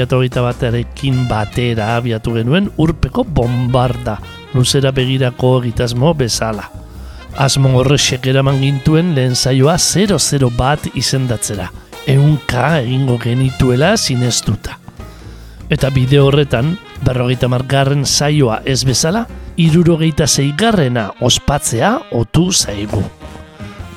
Bi 0.00 0.06
mila 0.06 0.06
eta 0.06 0.16
hogeita 0.16 0.42
batearekin 0.42 1.28
batera 1.28 1.96
abiatu 1.96 2.32
genuen 2.34 2.70
urpeko 2.78 3.24
bombarda, 3.24 4.18
luzera 4.54 4.90
begirako 4.92 5.60
egitasmo 5.62 6.14
bezala. 6.14 6.70
Asmo 7.36 7.78
horrexek 7.78 8.26
eraman 8.26 8.60
gintuen 8.60 9.14
lehen 9.14 9.34
zaioa 9.34 9.76
00 9.78 10.50
bat 10.56 10.80
izendatzera, 10.94 11.70
eunka 12.06 12.80
egingo 12.80 13.18
genituela 13.18 13.96
zineztuta. 13.96 14.78
Eta 15.70 15.90
bideo 15.90 16.26
horretan, 16.26 16.78
berrogeita 17.04 17.48
margarren 17.48 18.04
zaioa 18.04 18.62
ez 18.64 18.84
bezala, 18.84 19.26
irurogeita 19.56 20.26
zeigarrena 20.26 21.12
ospatzea 21.20 22.00
otu 22.12 22.52
zaigu. 22.52 23.02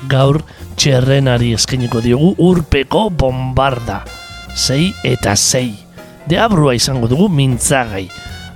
Gaur, 0.08 0.42
txerrenari 0.76 1.54
eskainiko 1.54 2.00
diogu 2.00 2.34
urpeko 2.38 3.10
bombarda, 3.10 4.04
sei 4.54 4.92
eta 5.02 5.34
sei. 5.36 5.83
Deabrua 6.24 6.72
izango 6.72 7.04
dugu 7.04 7.28
mintzagai, 7.28 8.06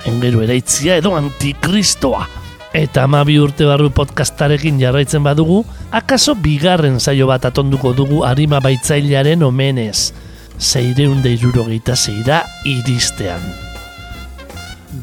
engero 0.09 0.41
eraitzia 0.41 0.97
edo 1.03 1.13
antikristoa. 1.19 2.25
Eta 2.73 3.05
amabi 3.05 3.39
urte 3.41 3.67
barru 3.69 3.91
podcastarekin 3.93 4.81
jarraitzen 4.81 5.25
badugu, 5.25 5.63
akaso 5.93 6.35
bigarren 6.37 6.97
saio 7.01 7.29
bat 7.29 7.45
atonduko 7.49 7.93
dugu 7.97 8.23
harima 8.25 8.61
baitzailearen 8.65 9.45
omenez. 9.45 10.13
Zeireun 10.59 11.21
deirurogeita 11.23 11.97
zeira 11.97 12.43
iristean. 12.65 13.45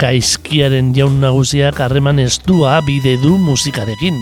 Gaizkiaren 0.02 0.94
jaun 0.98 1.22
nagusiak 1.22 1.80
harreman 1.80 2.20
estua 2.20 2.80
bide 2.86 3.16
du 3.22 3.38
musikarekin. 3.38 4.18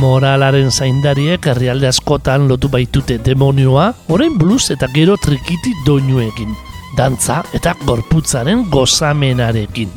Moralaren 0.00 0.70
zaindariek 0.72 1.44
herrialde 1.52 1.90
askotan 1.90 2.48
lotu 2.48 2.70
baitute 2.72 3.18
demonioa, 3.20 3.90
orain 4.08 4.38
blues 4.40 4.70
eta 4.72 4.88
gero 4.94 5.18
trikiti 5.20 5.74
doinuekin, 5.84 6.56
dantza 6.96 7.42
eta 7.52 7.74
gorputzaren 7.84 8.66
gozamenarekin. 8.70 9.90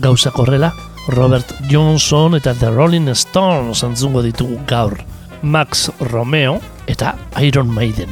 Gauzak 0.00 0.38
horrela, 0.38 0.72
Robert 1.08 1.52
Johnson 1.70 2.36
eta 2.38 2.54
The 2.54 2.70
Rolling 2.70 3.08
Stones 3.14 3.82
entzungo 3.82 4.22
ditugu 4.22 4.60
gaur, 4.66 4.96
Max 5.42 5.90
Romeo 6.00 6.60
eta 6.86 7.16
Iron 7.42 7.70
Maiden. 7.72 8.10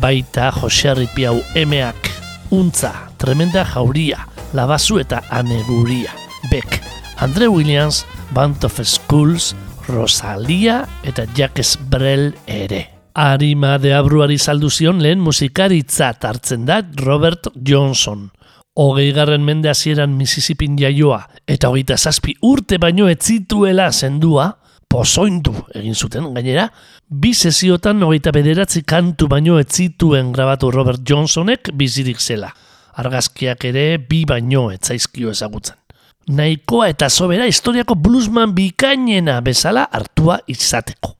Baita 0.00 0.50
Jose 0.50 0.94
Ripiau 0.94 1.42
emeak, 1.54 2.10
Untza, 2.50 2.92
Tremenda 3.18 3.64
Jauria, 3.64 4.26
Labazu 4.52 4.98
eta 4.98 5.22
Aneguria, 5.30 6.14
Beck, 6.50 6.80
Andre 7.18 7.48
Williams, 7.48 8.06
Band 8.34 8.64
of 8.64 8.80
Schools, 8.82 9.54
Rosalia 9.86 10.86
eta 11.02 11.26
Jacques 11.36 11.78
Brel 11.90 12.34
ere. 12.46 12.99
Arima 13.14 13.78
de 13.78 13.94
abruari 13.94 14.38
saldu 14.38 14.70
zion 14.70 15.00
lehen 15.02 15.20
musikaritzat 15.20 16.24
hartzen 16.24 16.66
da 16.66 16.80
Robert 16.96 17.48
Johnson. 17.54 18.28
Hogei 18.74 19.10
garren 19.12 19.42
mende 19.44 19.68
hasieran 19.68 20.14
Mississippin 20.16 20.76
jaioa 20.78 21.20
eta 21.46 21.68
hogeita 21.68 21.96
zazpi 21.98 22.36
urte 22.46 22.78
baino 22.78 23.08
etzituela 23.10 23.90
zendua, 23.92 24.46
pozoindu 24.90 25.54
egin 25.74 25.94
zuten 25.94 26.30
gainera, 26.34 26.68
bi 27.08 27.34
sesiotan 27.34 28.02
hogeita 28.02 28.32
bederatzi 28.34 28.82
kantu 28.82 29.28
baino 29.28 29.58
etzituen 29.58 30.32
grabatu 30.32 30.70
Robert 30.70 31.02
Johnsonek 31.06 31.74
bizirik 31.74 32.20
zela. 32.20 32.50
Argazkiak 33.00 33.64
ere 33.64 33.86
bi 33.98 34.24
baino 34.26 34.70
etzaizkio 34.70 35.30
ezagutzen 35.30 35.80
nahikoa 36.30 36.90
eta 36.92 37.08
sobera 37.10 37.46
historiako 37.48 37.96
bluesman 37.98 38.54
bikainena 38.54 39.40
bezala 39.44 39.86
hartua 39.90 40.38
izateko. 40.50 41.16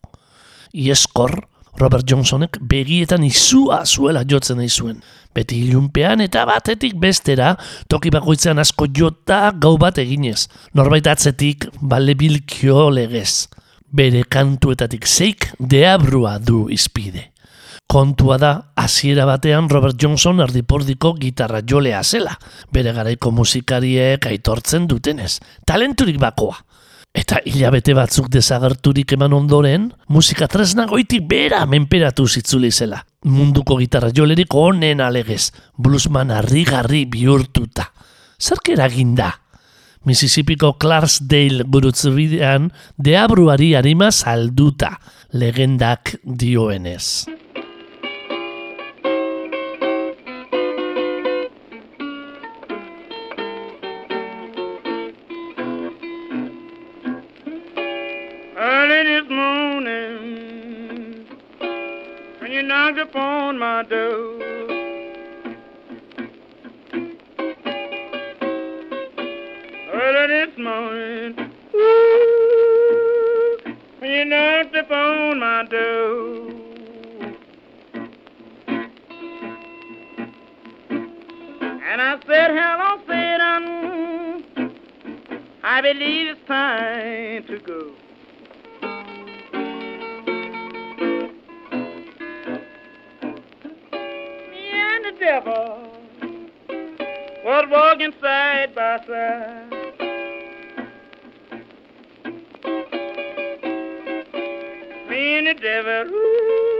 Ieskor, 0.70 1.34
Robert 1.78 2.08
Johnsonek 2.08 2.58
begietan 2.60 3.24
izua 3.24 3.84
zuela 3.86 4.24
jotzen 4.26 4.58
nahi 4.60 4.68
zuen. 4.68 5.00
Beti 5.34 5.60
ilunpean 5.68 6.20
eta 6.24 6.42
batetik 6.48 6.96
bestera, 7.00 7.54
toki 7.88 8.10
bakoitzean 8.10 8.58
asko 8.58 8.88
jota 8.90 9.52
gau 9.54 9.76
bat 9.78 9.98
eginez. 10.02 10.48
Norbait 10.74 11.06
atzetik 11.06 11.68
bale 11.80 12.16
bilkio 12.18 12.88
legez. 12.90 13.46
Bere 13.90 14.22
kantuetatik 14.22 15.06
zeik 15.06 15.52
deabrua 15.58 16.38
du 16.38 16.66
izpide. 16.70 17.30
Kontua 17.90 18.36
da, 18.38 18.50
hasiera 18.78 19.24
batean 19.26 19.66
Robert 19.68 19.96
Johnson 19.98 20.38
ardipordiko 20.44 21.10
gitarra 21.18 21.58
jolea 21.66 22.04
zela, 22.04 22.36
bere 22.70 22.92
garaiko 22.94 23.32
musikariek 23.34 24.28
aitortzen 24.30 24.86
dutenez, 24.86 25.40
talenturik 25.66 26.20
bakoa. 26.22 26.54
Eta 27.10 27.40
hilabete 27.42 27.94
batzuk 27.96 28.28
desagerturik 28.30 29.16
eman 29.16 29.32
ondoren, 29.34 29.88
musika 30.14 30.46
tresna 30.50 30.86
goitik 30.86 31.24
bera 31.26 31.64
menperatu 31.66 32.26
zitzuli 32.28 32.70
zela. 32.70 33.00
Munduko 33.26 33.76
gitarra 33.80 34.12
jolerik 34.14 34.54
onen 34.54 35.02
alegez, 35.02 35.50
bluesman 35.76 36.30
harri-garri 36.30 37.04
bihurtuta. 37.10 37.88
Zerk 38.40 38.70
eragin 38.76 39.16
da? 39.18 39.32
Mississippiko 40.06 40.76
Clarksdale 40.80 41.66
gurutzu 41.68 42.14
bidean, 42.14 42.70
deabruari 42.96 43.74
harima 43.76 44.08
salduta, 44.14 44.94
legendak 45.34 46.14
dioenez. 46.24 47.26
You 62.60 62.66
knocked 62.66 62.98
upon 62.98 63.58
my 63.58 63.82
door, 63.84 64.38
early 69.94 70.26
this 70.28 70.58
morning, 70.58 71.54
ooh, 71.74 73.56
you 74.02 74.24
knocked 74.26 74.76
upon 74.76 75.40
my 75.40 75.64
door. 75.70 76.50
And 81.88 82.02
I 82.02 82.18
said, 82.26 82.50
hello, 82.50 83.00
Satan, 83.08 83.62
I 85.64 85.80
believe 85.80 86.36
it's 86.36 86.46
time 86.46 87.44
to 87.46 87.58
go. 87.60 87.94
Walking 97.70 98.12
side 98.20 98.74
by 98.74 98.98
side. 99.06 99.70
Me 105.08 105.38
and 105.38 105.46
the 105.46 105.54
devil 105.54 106.12
ooh, 106.12 106.70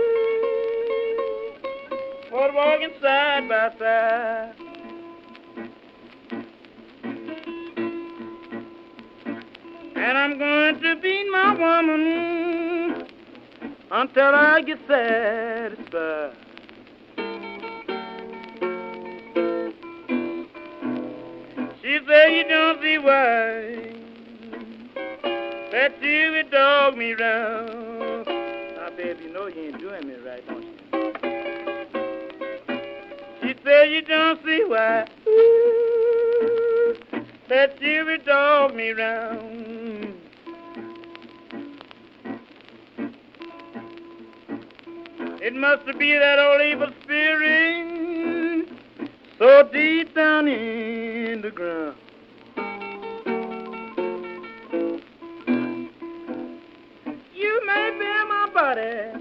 was 2.33 2.51
walking 2.55 2.91
side 3.01 3.49
by 3.49 3.71
side. 3.79 4.55
And 9.95 10.19
I'm 10.19 10.39
going 10.39 10.81
to 10.81 10.97
beat 11.01 11.31
my 11.31 11.55
woman 11.55 13.07
until 13.93 14.35
I 14.35 14.63
get 14.63 14.79
satisfied. 14.89 16.50
Said 22.11 22.33
you 22.33 22.43
don't 22.49 22.83
see 22.83 22.99
why 22.99 23.93
that 25.71 26.03
you 26.03 26.33
would 26.33 26.51
dog 26.51 26.97
me 26.97 27.12
round. 27.12 28.27
Now, 28.27 28.91
baby, 28.97 29.27
you 29.27 29.33
know 29.33 29.47
you 29.47 29.67
ain't 29.67 29.79
doing 29.79 30.09
me 30.09 30.15
right, 30.17 30.45
don't 30.45 30.65
you? 30.65 30.75
She 33.41 33.55
said 33.62 33.93
you 33.93 34.03
don't 34.03 34.45
see 34.45 34.65
why 34.67 35.07
that 37.49 37.81
you 37.81 38.05
would 38.07 38.25
dog 38.25 38.75
me 38.75 38.91
round. 38.91 40.15
It 45.41 45.55
must 45.55 45.87
be 45.97 46.19
that 46.19 46.41
old 46.41 46.61
evil 46.61 46.89
spirit 47.05 47.70
so 49.41 49.63
deep 49.73 50.15
down 50.15 50.47
in 50.47 51.41
the 51.41 51.51
ground. 51.51 51.97
You 57.35 57.67
may 57.67 57.91
be 57.99 58.05
my 58.29 58.51
buddy 58.53 59.13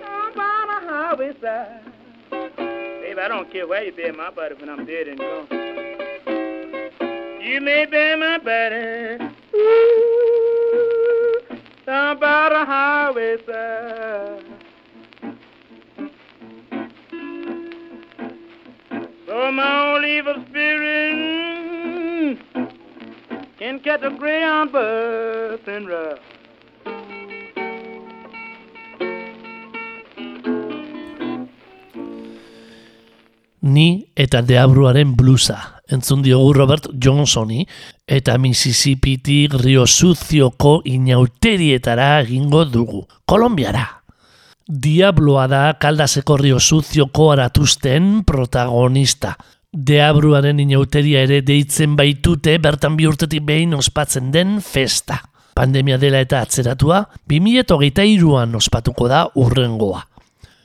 down 0.00 0.32
the 0.34 0.80
highway 0.88 1.32
side. 1.42 1.82
I 3.22 3.28
don't 3.28 3.52
care 3.52 3.68
where 3.68 3.84
you 3.84 3.92
bury 3.92 4.12
my 4.12 4.30
body 4.30 4.54
when 4.58 4.70
I'm 4.70 4.86
dead 4.86 5.06
and 5.08 5.18
gone. 5.18 5.46
You 7.40 7.60
may 7.60 7.84
bury 7.84 8.18
my 8.18 8.38
body 8.38 9.24
ooh, 9.54 11.40
down 11.86 12.18
by 12.18 12.48
the 12.48 12.64
highway 12.64 13.36
side. 13.46 14.41
So 19.42 19.50
my 19.50 19.90
old 19.90 20.04
evil 20.04 20.38
spirit 20.46 22.38
can 23.58 23.80
catch 23.80 24.04
a 24.04 24.10
greyhound 24.10 24.70
bus 24.70 25.66
and 25.66 25.88
ride. 25.88 26.20
Ni 33.62 34.06
eta 34.14 34.42
deabruaren 34.46 35.16
blusa. 35.16 35.58
Entzun 35.90 36.22
diogu 36.22 36.52
Robert 36.60 36.86
Johnsoni 36.94 37.66
eta 38.06 38.38
Mississippitik 38.38 39.58
Rio 39.58 39.86
Suzioko 39.86 40.82
inauterietara 40.84 42.20
egingo 42.20 42.62
dugu. 42.64 43.02
Kolombiara. 43.26 44.01
Diabloa 44.68 45.48
da 45.50 45.74
kaldaseko 45.74 46.36
Rio 46.36 46.60
Suzioko 46.60 47.32
aratuzten 47.32 48.22
protagonista. 48.24 49.34
Deabruaren 49.72 50.60
inauteria 50.62 51.24
ere 51.26 51.40
deitzen 51.42 51.96
baitute 51.98 52.58
bertan 52.62 52.94
bi 52.96 53.08
urtetik 53.10 53.42
behin 53.42 53.74
ospatzen 53.74 54.30
den 54.30 54.60
festa. 54.62 55.18
Pandemia 55.56 55.98
dela 55.98 56.20
eta 56.22 56.40
atzeratua, 56.46 57.02
2008an 57.28 58.54
ospatuko 58.56 59.08
da 59.10 59.26
urrengoa. 59.34 60.04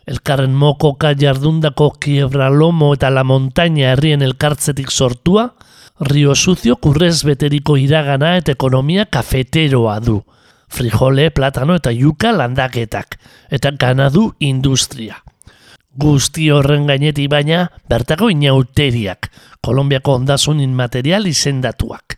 Elkarren 0.08 0.54
mokoka 0.56 1.16
jardundako 1.18 1.90
kiebralomo 2.00 2.94
eta 2.96 3.10
la 3.10 3.26
montaña 3.28 3.92
herrien 3.92 4.22
elkartzetik 4.22 4.92
sortua, 4.92 5.50
Rio 6.00 6.36
Sucio 6.36 6.76
kurrez 6.78 7.24
beteriko 7.26 7.76
iragana 7.82 8.36
eta 8.38 8.54
ekonomia 8.54 9.08
kafeteroa 9.10 10.00
du. 10.00 10.22
Frijole, 10.68 11.32
platano 11.32 11.76
eta 11.80 11.92
yuka 11.92 12.32
landaketak, 12.36 13.18
eta 13.50 13.72
ganadu 13.72 14.34
industria. 14.40 15.24
Guzti 15.98 16.52
horren 16.54 16.86
gainetik 16.86 17.32
baina, 17.32 17.72
bertako 17.90 18.30
inauteriak, 18.30 19.32
Kolombiako 19.68 20.14
ondasun 20.22 20.62
inmaterial 20.64 21.26
izendatuak. 21.28 22.18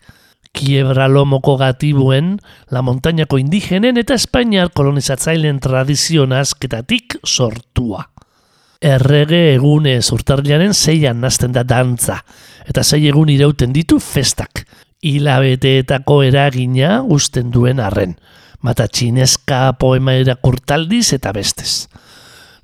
Kiebralomoko 0.54 1.56
gatibuen, 1.58 2.36
la 2.70 2.82
montañako 2.82 3.40
indigenen 3.42 3.98
eta 4.02 4.14
Espainiar 4.18 4.70
kolonizatzailen 4.76 5.60
tradizio 5.64 6.26
nazketatik 6.30 7.20
sortua. 7.26 8.10
Errege 8.82 9.56
egune 9.56 9.98
urtarriaren 10.14 10.74
zeian 10.74 11.22
nazten 11.22 11.56
da 11.56 11.64
dantza, 11.64 12.20
eta 12.68 12.84
zei 12.84 13.08
egun 13.10 13.30
irauten 13.30 13.74
ditu 13.74 14.00
festak. 14.00 14.66
Hilabeteetako 15.02 16.22
eragina 16.28 17.00
usten 17.02 17.52
duen 17.56 17.80
arren, 17.80 18.18
mata 18.62 18.88
txineska 18.88 19.74
poema 19.80 20.14
erakurtaldiz 20.20 21.14
eta 21.14 21.32
bestez. 21.36 21.88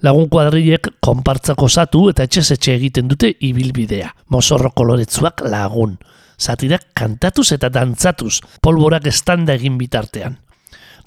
Lagun 0.03 0.27
kuadriek 0.29 0.89
konpartzako 1.01 1.69
zatu 1.69 2.09
eta 2.11 2.25
etxez 2.27 2.51
etxe 2.57 2.75
egiten 2.75 3.07
dute 3.07 3.31
ibilbidea, 3.39 4.11
mozorro 4.29 4.73
koloretzuak 4.75 5.41
lagun 5.47 5.97
satirak 6.37 6.91
kantatuz 6.93 7.51
eta 7.55 7.69
dantzatuz, 7.69 8.39
polborak 8.61 9.07
estanda 9.07 9.55
egin 9.55 9.77
bitartean. 9.79 10.37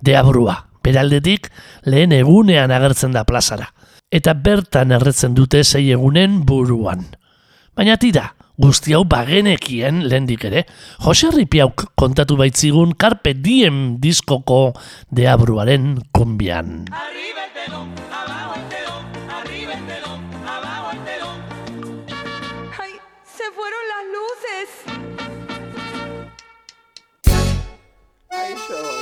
Deabrua, 0.04 0.56
beraldetik 0.84 1.50
lehen 1.86 2.14
egunean 2.16 2.72
agertzen 2.72 3.14
da 3.16 3.24
plazara, 3.28 3.68
eta 4.10 4.34
bertan 4.34 4.92
erretzen 4.96 5.34
dute 5.36 5.64
zei 5.64 5.90
egunen 5.92 6.40
buruan. 6.46 7.04
Baina 7.76 7.96
tira, 8.00 8.32
guzti 8.58 8.94
hau 8.96 9.04
bagenekien 9.06 10.02
lehendik 10.10 10.44
ere, 10.48 10.64
Jose 11.04 11.30
Ripiauk 11.30 11.92
kontatu 11.98 12.36
baitzigun 12.40 12.94
Carpe 12.98 13.34
Diem 13.34 13.98
diskoko 14.02 14.72
deabruaren 15.14 16.02
kumbian. 16.12 16.84
Arriba 16.90 17.46
el 17.46 17.52
telón, 17.54 17.88
abajo 18.10 18.54
el 18.58 18.66
telón, 18.74 19.06
arriba 19.30 19.72
el 19.78 19.86
telón, 19.86 20.20
abajo 20.42 20.90
el 20.90 21.00
telón. 21.06 21.38
¡Ay! 22.82 22.92
¡Se 23.22 23.46
fueron 23.54 23.84
las 23.94 24.04
luces! 24.16 24.68
Ay, 28.30 28.54
yo, 28.68 28.97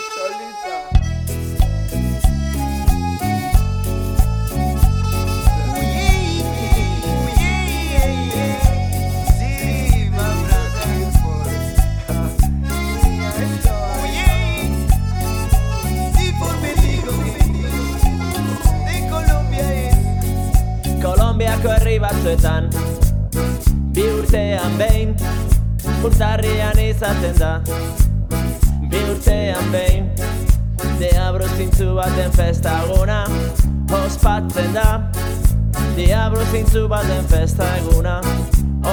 Kolombiako 21.37 21.69
herri 21.69 21.99
batzuetan. 22.01 22.71
Bi 23.93 24.05
urtean 24.09 24.79
behin 24.81 25.11
Urtarrian 26.09 26.79
izaten 26.81 27.37
da. 27.37 27.51
Bi 28.89 29.03
urtean 29.11 29.69
behin 29.75 30.09
Diabro 30.97 31.45
zintzu 31.59 31.91
baten 31.99 32.33
festaguna 32.33 33.19
Ospatzen 34.01 34.73
da. 34.79 34.87
Diabro 35.99 36.49
zintzu 36.55 36.89
baten 36.89 37.29
festaguna 37.29 38.17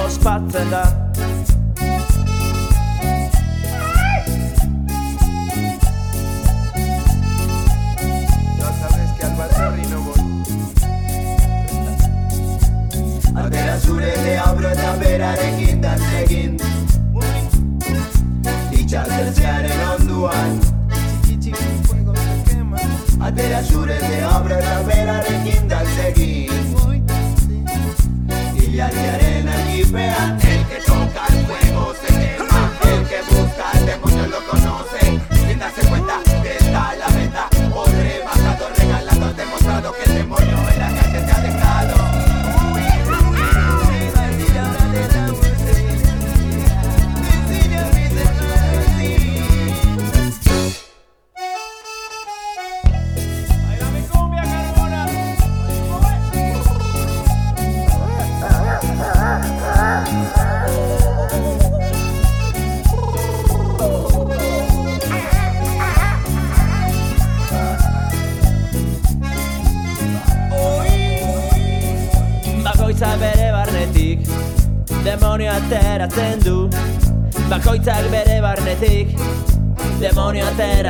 Ospatzen 0.04 0.76
da 0.76 0.84
surele 13.86 14.40
abrota 14.40 14.92
berarekin 15.02 15.84
dantzekin 15.84 16.58
Itxatertzearen 18.72 19.82
onduan 19.94 20.52
Atera 23.28 23.64
surele 23.64 24.20
abrota 24.36 24.76
berarekin 24.88 25.70
dantzekin 25.70 26.52
Hilariaren 28.56 29.48
argipean 29.58 30.40
El 30.54 30.62
que 30.70 30.80
toca 30.88 31.24
el 31.34 31.46
juego 31.46 31.94
se 32.02 32.14
queda 32.20 32.43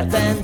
repente 0.01 0.42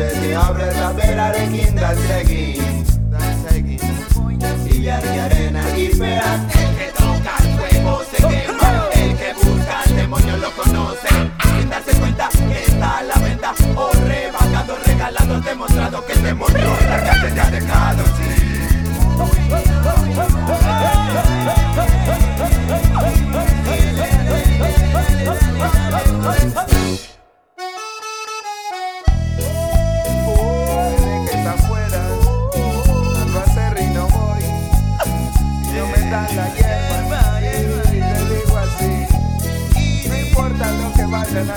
Se 0.00 0.34
abre 0.34 0.72
la 0.72 0.92
vera 0.92 1.30
de 1.30 1.44
urezi 1.44 1.52
aurrera 1.52 1.68
berarekin 1.68 1.76
dantzekin 1.76 2.84
Dantzekin 3.12 3.80
Ilargiaren 4.74 5.56
argipean 5.56 6.40
El 6.60 6.70
que 6.78 6.88
toca 6.96 7.34
el 7.40 7.48
fuego 7.58 8.00
se 8.10 8.16
quema. 8.16 8.70
El 8.94 9.12
que 9.18 9.30
busca 9.34 9.82
el 9.84 9.96
demonio 9.96 10.36
lo 10.38 10.50
conoce. 10.52 11.08
Sin 11.58 11.68
darse 11.68 11.92
cuenta 12.00 12.28
que 12.30 12.62
está 12.64 12.98
a 12.98 13.02
la 13.02 13.14
venta. 13.16 13.54
O 13.76 13.90
rebajado, 14.08 14.78
regalado, 14.86 15.40
demostrado 15.42 16.06
Que 16.06 16.12
el 16.14 16.22
demonio 16.22 16.76
la 16.88 17.04
calle 17.04 17.30
te 17.32 17.40
ha 17.40 17.50
dejado, 17.50 18.04
Rigi 41.40 41.48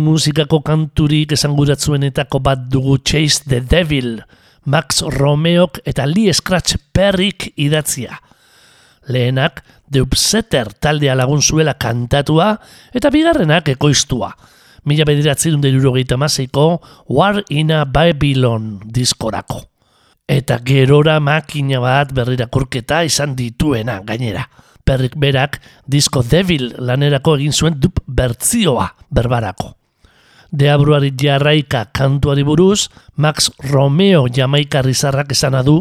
musikako 0.00 0.64
kanturik 0.64 1.36
esanguratzuenetako 1.36 2.40
bat 2.40 2.72
dugu 2.72 2.96
Chase 3.04 3.44
the 3.44 3.60
Devil, 3.60 4.24
Max 4.64 5.02
Romeok 5.02 5.82
eta 5.84 6.06
Lee 6.08 6.32
Scratch 6.32 6.76
Perrik 6.92 7.52
idatzia. 7.60 8.16
Lehenak, 9.12 9.60
The 9.92 10.00
Upsetter 10.00 10.72
taldea 10.80 11.14
lagun 11.18 11.42
zuela 11.42 11.74
kantatua 11.74 12.54
eta 12.94 13.10
bigarrenak 13.12 13.68
ekoiztua 13.74 14.30
mila 14.84 15.04
bederatzen 15.04 15.60
dut 15.60 16.16
maseiko 16.16 16.80
War 17.08 17.42
in 17.48 17.70
a 17.70 17.84
Babylon 17.84 18.80
diskorako. 18.84 19.62
Eta 20.28 20.58
gerora 20.64 21.20
makina 21.20 21.80
bat 21.80 22.12
berrirakurketa 22.12 23.02
izan 23.04 23.36
dituena 23.36 24.00
gainera. 24.04 24.48
Perrik 24.84 25.14
berak 25.16 25.60
disko 25.86 26.22
Devil 26.22 26.74
lanerako 26.78 27.36
egin 27.36 27.52
zuen 27.52 27.78
dup 27.78 28.00
bertzioa 28.06 28.88
berbarako. 29.10 29.76
Deabruari 30.52 31.14
jarraika 31.16 31.86
kantuari 31.96 32.42
buruz, 32.44 32.90
Max 33.16 33.50
Romeo 33.70 34.26
jamaikarri 34.28 34.92
zarrak 34.92 35.32
esana 35.32 35.62
du, 35.64 35.78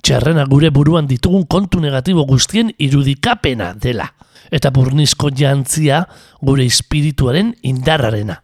txerrena 0.00 0.46
gure 0.48 0.70
buruan 0.72 1.06
ditugun 1.06 1.44
kontu 1.44 1.80
negatibo 1.80 2.24
guztien 2.24 2.72
irudikapena 2.78 3.74
dela. 3.74 4.08
Eta 4.48 4.70
burnizko 4.72 5.28
jantzia 5.28 6.06
gure 6.40 6.64
espirituaren 6.64 7.52
indarrarena 7.62 8.40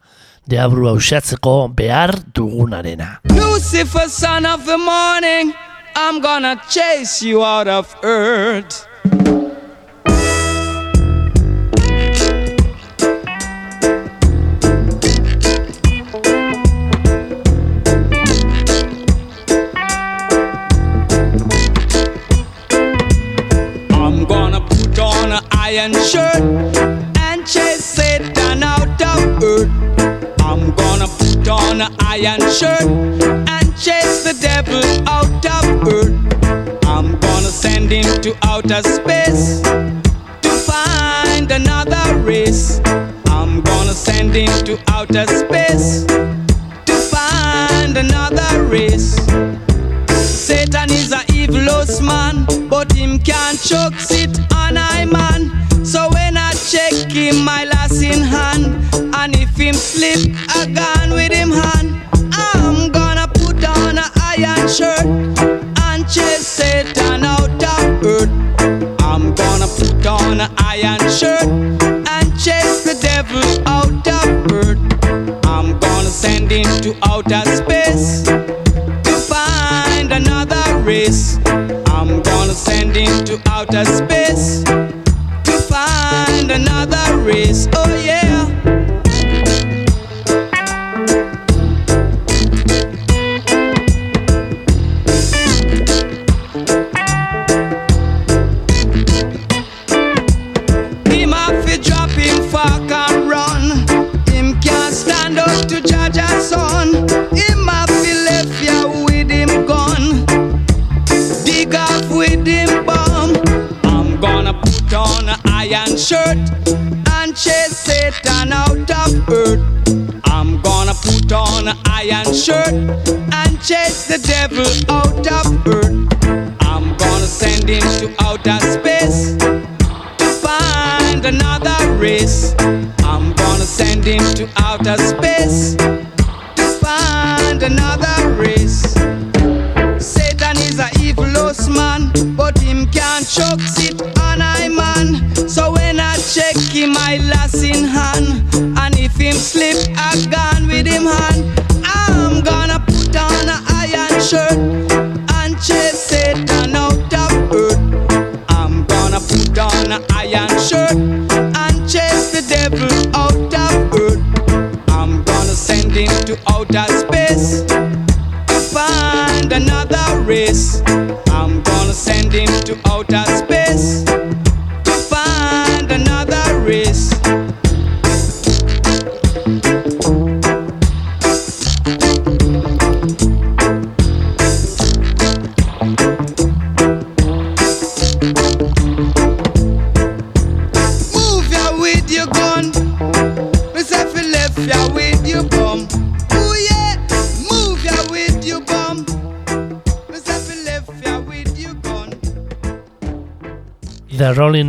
deabru 0.51 0.89
hausatzeko 0.91 1.69
behar 1.79 2.13
dugunarena. 2.35 3.21
Lucifer, 3.31 4.09
son 4.09 4.47
of 4.47 4.67
the 4.67 4.79
morning, 4.79 5.55
I'm 5.95 6.21
gonna 6.21 6.61
chase 6.69 7.23
you 7.23 7.45
out 7.45 7.69
of 7.69 7.95
earth. 8.03 8.87
outer 38.71 38.93
space. 38.93 39.80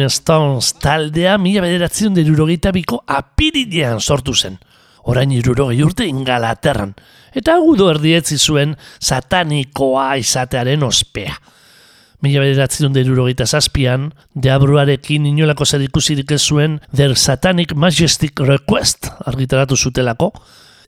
Rolling 0.02 0.10
Stones 0.10 0.74
taldea 0.82 1.38
mila 1.38 1.62
bederatzen 1.62 2.16
derurogeita 2.16 2.72
biko 2.74 3.04
apirilean 3.06 4.00
sortu 4.02 4.34
zen. 4.34 4.58
Orain 5.04 5.32
irurogei 5.32 5.84
urte 5.84 6.08
ingalaterran. 6.08 6.96
Eta 7.34 7.56
agudo 7.56 7.90
erdietzi 7.92 8.38
zuen 8.38 8.76
satanikoa 9.00 10.18
izatearen 10.18 10.82
ospea. 10.84 11.36
Mila 12.22 12.42
bederatzen 12.42 12.94
derurogeita 12.94 13.46
zazpian, 13.46 14.12
deabruarekin 14.34 15.26
inolako 15.26 15.66
zer 15.66 15.82
ikusirik 15.82 16.32
ez 16.32 16.42
zuen 16.42 16.80
Their 16.96 17.16
Satanic 17.16 17.76
Majestic 17.76 18.40
Request 18.40 19.08
argitaratu 19.26 19.78
zutelako, 19.78 20.32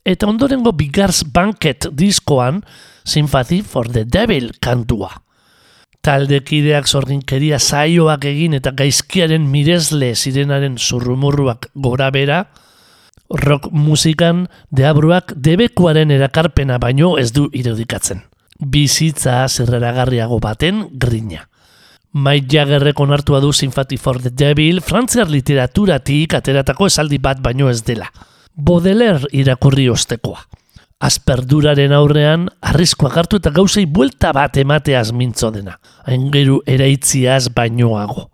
eta 0.06 0.28
ondorengo 0.28 0.74
Bigars 0.74 1.24
Banquet 1.24 1.90
diskoan 1.92 2.64
Sympathy 3.04 3.62
for 3.62 3.90
the 3.90 4.06
Devil 4.06 4.54
kantua. 4.60 5.22
Taldekideak 6.04 6.90
zorginkeria 6.92 7.58
zaioak 7.64 8.26
egin 8.28 8.58
eta 8.58 8.74
gaizkiaren 8.76 9.46
mirezle 9.48 10.10
zirenaren 10.16 10.76
zurrumurruak 10.76 11.70
gora 11.86 12.10
bera, 12.12 12.42
rock 13.30 13.70
musikan 13.72 14.50
deabruak 14.70 15.32
debekuaren 15.46 16.12
erakarpena 16.12 16.78
baino 16.78 17.16
ez 17.18 17.32
du 17.32 17.48
irudikatzen. 17.56 18.20
Bizitza 18.60 19.46
zerreragarriago 19.48 20.42
baten 20.44 20.90
grina. 21.00 21.48
Mike 22.14 22.52
Jaggerrek 22.52 23.00
onartua 23.00 23.40
du 23.40 23.54
Sympathy 23.54 23.98
for 23.98 24.20
the 24.22 24.30
Devil, 24.30 24.82
frantziar 24.82 25.32
literaturatik 25.32 26.36
ateratako 26.36 26.92
esaldi 26.92 27.18
bat 27.18 27.40
baino 27.42 27.72
ez 27.72 27.80
dela. 27.82 28.12
Baudelaire 28.54 29.32
irakurri 29.32 29.88
ostekoa. 29.90 30.44
Asperduraren 31.04 31.92
aurrean, 31.92 32.46
arriskoak 32.64 33.18
hartu 33.20 33.42
eta 33.42 33.52
gauzei 33.52 33.84
buelta 33.86 34.32
bat 34.36 34.56
emateaz 34.62 35.10
mintzo 35.12 35.50
dena. 35.52 35.76
Aingeru 36.08 36.62
eraitziaz 36.64 37.50
bainoago. 37.52 38.30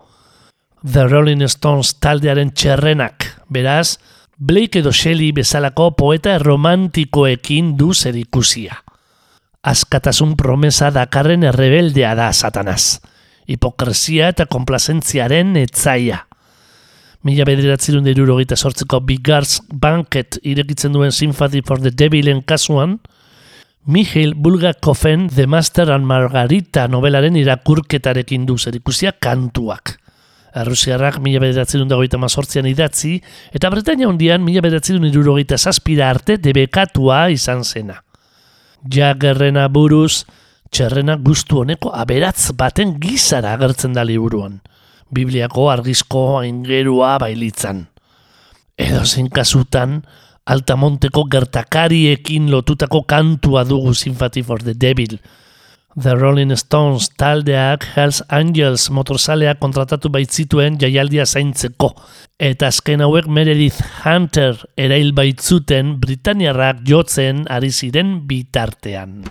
The 0.86 1.08
Rolling 1.08 1.48
Stones 1.50 1.96
taldearen 2.00 2.54
txerrenak, 2.54 3.26
beraz, 3.50 3.98
Blake 4.40 4.80
edo 4.80 4.94
Shelley 4.96 5.34
bezalako 5.36 5.90
poeta 6.00 6.38
romantikoekin 6.40 7.74
du 7.76 7.90
zer 7.94 8.16
ikusia. 8.16 8.78
Askatasun 9.68 10.38
promesa 10.40 10.94
dakarren 10.96 11.44
errebeldea 11.44 12.14
da 12.16 12.30
satanaz. 12.32 13.02
Hipokresia 13.52 14.30
eta 14.32 14.46
komplazentziaren 14.48 15.58
etzaia. 15.60 16.29
Mila 17.28 17.44
bederatzerun 17.44 18.06
derurogeita 18.08 18.56
sortzeko 18.56 19.02
Bigars 19.04 19.58
Banket 19.68 20.38
irekitzen 20.48 20.94
duen 20.96 21.12
Sympathy 21.12 21.60
for 21.68 21.82
the 21.84 21.92
Devilen 21.92 22.40
kasuan, 22.48 23.02
Mihail 23.86 24.36
Bulgakoven 24.36 25.28
The 25.28 25.46
Master 25.48 25.92
and 25.92 26.08
Margarita 26.08 26.88
novelaren 26.88 27.36
irakurketarekin 27.36 28.46
du 28.48 28.56
zer 28.58 28.78
ikusia 28.80 29.12
kantuak. 29.12 29.98
Errusiarrak 30.56 31.20
mila 31.20 31.42
bederatzerun 31.44 31.92
dagoita 31.92 32.18
mazortzian 32.18 32.70
idatzi, 32.72 33.18
eta 33.52 33.68
Bretaña 33.74 34.08
hondian 34.08 34.46
mila 34.46 34.64
bederatzerun 34.64 35.10
irurogeita 35.12 35.60
zazpira 35.60 36.08
arte 36.10 36.38
debekatua 36.40 37.26
izan 37.36 37.66
zena. 37.68 38.00
Jagerrena 38.88 39.68
buruz, 39.68 40.24
txerrena 40.72 41.20
guztu 41.20 41.66
honeko 41.66 41.92
aberatz 41.92 42.54
baten 42.56 42.96
gizara 43.02 43.58
agertzen 43.60 43.92
da 43.92 44.08
liburuan. 44.08 44.62
Bibliako 45.14 45.70
argizko 45.72 46.40
aingerua 46.40 47.18
bailitzan. 47.22 47.88
Edo 48.80 49.04
zein 49.06 49.30
kasutan, 49.30 50.04
altamonteko 50.46 51.26
gertakariekin 51.32 52.50
lotutako 52.52 53.04
kantua 53.04 53.66
dugu 53.68 53.94
Sympathy 53.94 54.44
for 54.44 54.64
the 54.64 54.74
Devil. 54.74 55.20
The 56.00 56.14
Rolling 56.16 56.56
Stones 56.56 57.10
taldeak 57.18 57.84
Hells 57.96 58.22
Angels 58.30 58.86
motorzalea 58.94 59.56
kontratatu 59.60 60.12
baitzituen 60.14 60.78
jaialdia 60.80 61.26
zaintzeko. 61.26 61.90
Eta 62.40 62.70
azken 62.70 63.02
hauek 63.04 63.28
Meredith 63.28 63.82
Hunter 64.06 64.62
erail 64.78 65.12
baitzuten 65.18 65.98
Britaniarrak 66.00 66.86
jotzen 66.88 67.44
ari 67.50 67.74
ziren 67.74 68.20
bitartean. 68.30 69.26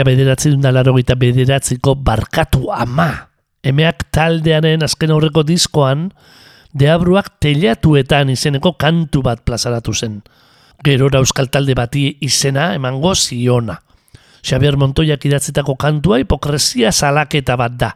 Mila 0.00 0.16
bederatzi 0.16 0.48
dundalaro 0.48 0.94
gita 0.96 1.12
bederatziko 1.12 1.92
barkatu 2.00 2.70
ama. 2.72 3.28
Emeak 3.60 4.06
taldearen 4.08 4.80
azken 4.80 5.10
aurreko 5.12 5.42
diskoan, 5.44 6.06
deabruak 6.72 7.34
telatuetan 7.36 8.30
izeneko 8.32 8.72
kantu 8.80 9.20
bat 9.20 9.42
plazaratu 9.44 9.92
zen. 9.92 10.22
Gerora 10.80 11.20
euskal 11.20 11.50
talde 11.52 11.76
bati 11.76 12.06
izena 12.24 12.70
emango 12.78 13.12
ziona. 13.12 13.76
Xabier 14.40 14.78
Montoiak 14.80 15.26
idatzetako 15.28 15.76
kantua 15.76 16.22
hipokresia 16.22 16.92
salaketa 16.92 17.58
bat 17.60 17.76
da. 17.76 17.90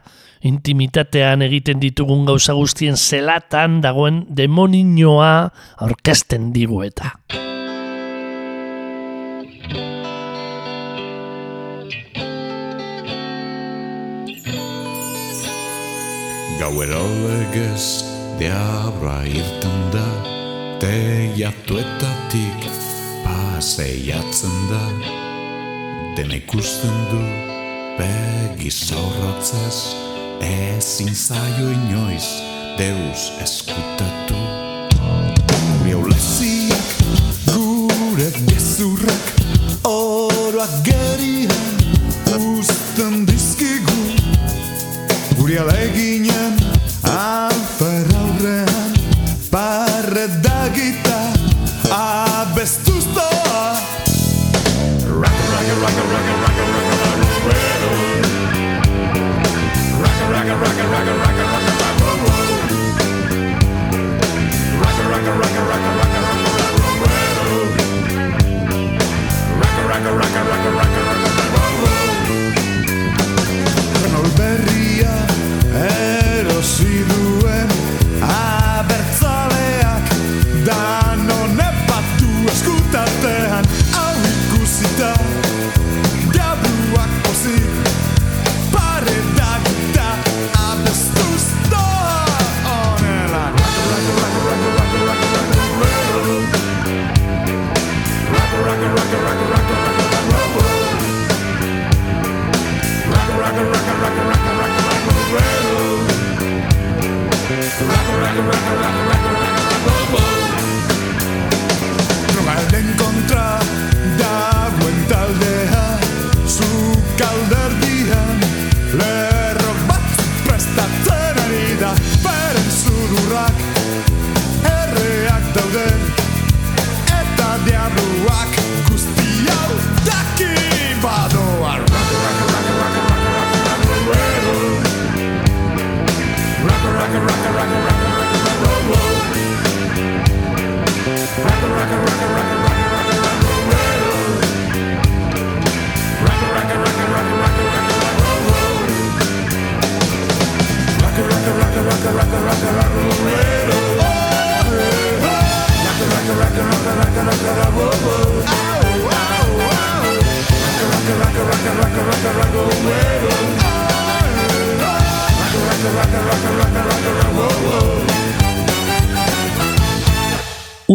Intimitatean 0.45 1.41
egiten 1.41 1.81
ditugun 1.81 2.27
gauza 2.29 2.53
guztien 2.53 2.93
zelatan 3.01 3.81
dagoen 3.81 4.27
demoninoa 4.29 5.33
aurkezten 5.81 6.53
digu 6.53 6.85
eta. 6.85 7.15
Gauero 16.59 17.03
legez 17.27 18.05
deabra 18.39 19.25
irten 19.27 19.79
da 19.91 20.05
Teiatuetatik 20.79 22.67
paseiatzen 23.25 24.55
da 24.69 24.85
Dena 26.15 26.39
ikusten 26.39 26.95
du 27.11 27.19
begi 27.99 28.71
zorrotzez 28.71 29.81
Ezin 30.47 31.11
zaio 31.11 31.67
inoiz 31.75 32.27
deus 32.79 33.31
eskutatu 33.43 34.34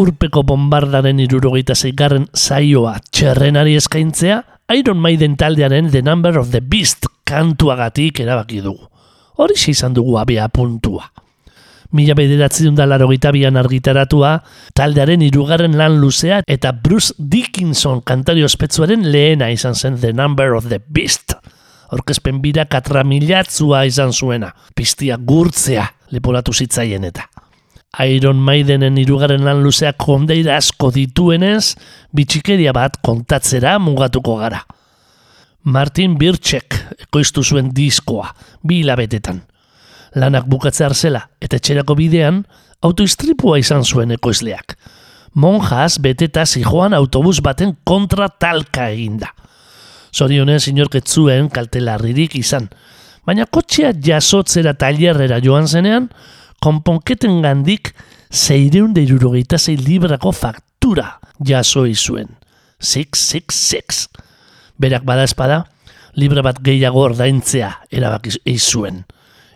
urpeko 0.01 0.43
bombardaren 0.47 1.19
irurogeita 1.21 1.75
zeigarren 1.75 2.29
saioa 2.35 2.97
txerrenari 3.11 3.77
eskaintzea, 3.81 4.43
Iron 4.77 5.01
Maiden 5.03 5.37
taldearen 5.37 5.91
The 5.91 6.03
Number 6.03 6.39
of 6.39 6.53
the 6.55 6.61
Beast 6.61 7.07
kantuagatik 7.27 8.23
erabaki 8.23 8.63
dugu. 8.65 8.87
Hori 9.41 9.57
izan 9.73 9.95
dugu 9.97 10.19
abia 10.21 10.49
puntua. 10.49 11.11
Mila 11.91 12.15
bederatzi 12.15 12.65
dundalaro 12.69 13.09
bian 13.09 13.57
argitaratua, 13.57 14.45
taldearen 14.75 15.23
irugarren 15.23 15.77
lan 15.77 15.99
luzea 16.01 16.43
eta 16.47 16.73
Bruce 16.73 17.15
Dickinson 17.19 18.01
kantari 18.03 18.45
ospetsuaren 18.45 19.11
lehena 19.11 19.51
izan 19.51 19.75
zen 19.75 19.99
The 19.99 20.13
Number 20.13 20.55
of 20.55 20.69
the 20.69 20.79
Beast. 20.79 21.35
Orkezpen 21.91 22.41
bira 22.41 22.67
katramilatzua 22.71 23.85
izan 23.87 24.13
zuena, 24.13 24.55
piztia 24.77 25.17
gurtzea 25.19 25.89
leporatu 26.11 26.53
zitzaien 26.53 27.05
eta. 27.05 27.27
Iron 28.07 28.39
Maidenen 28.39 28.99
irugarren 29.03 29.43
lan 29.45 29.65
luzeak 29.65 29.97
kondeira 29.99 30.57
asko 30.61 30.93
dituenez, 30.95 31.75
bitxikeria 32.15 32.73
bat 32.73 33.01
kontatzera 33.03 33.79
mugatuko 33.83 34.37
gara. 34.39 34.63
Martin 35.65 36.15
Birchek 36.17 36.79
ekoiztu 37.09 37.43
zuen 37.43 37.75
diskoa, 37.75 38.31
bi 38.63 38.81
hilabetetan. 38.85 39.43
Lanak 40.15 40.49
bukatzea 40.51 40.91
zela 40.95 41.29
eta 41.41 41.57
etxerako 41.57 41.95
bidean, 41.95 42.45
autoistripua 42.83 43.59
izan 43.61 43.85
zuen 43.85 44.11
ekoizleak. 44.17 44.77
Monjas 45.35 46.01
beteta 46.03 46.45
zijoan 46.47 46.95
autobus 46.95 47.41
baten 47.41 47.77
kontra 47.85 48.29
talka 48.29 48.89
eginda. 48.91 49.31
Zorionez 50.11 50.67
inorketzuen 50.69 51.51
kaltelarririk 51.55 52.35
izan, 52.35 52.67
baina 53.27 53.47
kotxea 53.47 53.93
jasotzera 54.03 54.75
tailerrera 54.75 55.39
joan 55.45 55.69
zenean, 55.69 56.09
konponketen 56.61 57.41
gandik 57.45 57.93
zeireun 58.31 58.95
deirurogeita 58.95 59.59
zei 59.59 59.77
librako 59.79 60.33
faktura 60.33 61.21
jaso 61.47 61.87
izuen. 61.87 62.35
666. 62.81 64.09
Berak 64.81 65.05
bada 65.05 65.25
espada, 65.29 65.65
libra 66.17 66.43
bat 66.43 66.59
gehiago 66.65 67.05
ordaintzea 67.05 67.71
erabaki 67.93 68.35
izuen. 68.49 69.05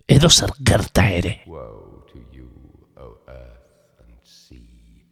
Edo 0.07 0.29
zer 0.29 0.51
gerta 0.63 1.11
ere. 1.11 1.41
Woe 1.47 2.05
to 2.13 2.19
you, 2.31 2.51
O 2.99 3.17
earth 3.27 4.03
and 4.07 4.19
sea, 4.23 5.07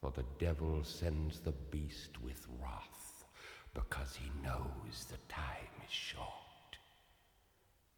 for 0.00 0.10
the 0.10 0.24
devil 0.38 0.82
sends 0.82 1.40
the 1.40 1.52
beast 1.70 2.18
with 2.22 2.48
wrath, 2.58 3.26
because 3.74 4.16
he 4.16 4.30
knows 4.42 5.04
the 5.10 5.18
time 5.28 5.68
is 5.86 5.92
short. 5.92 6.78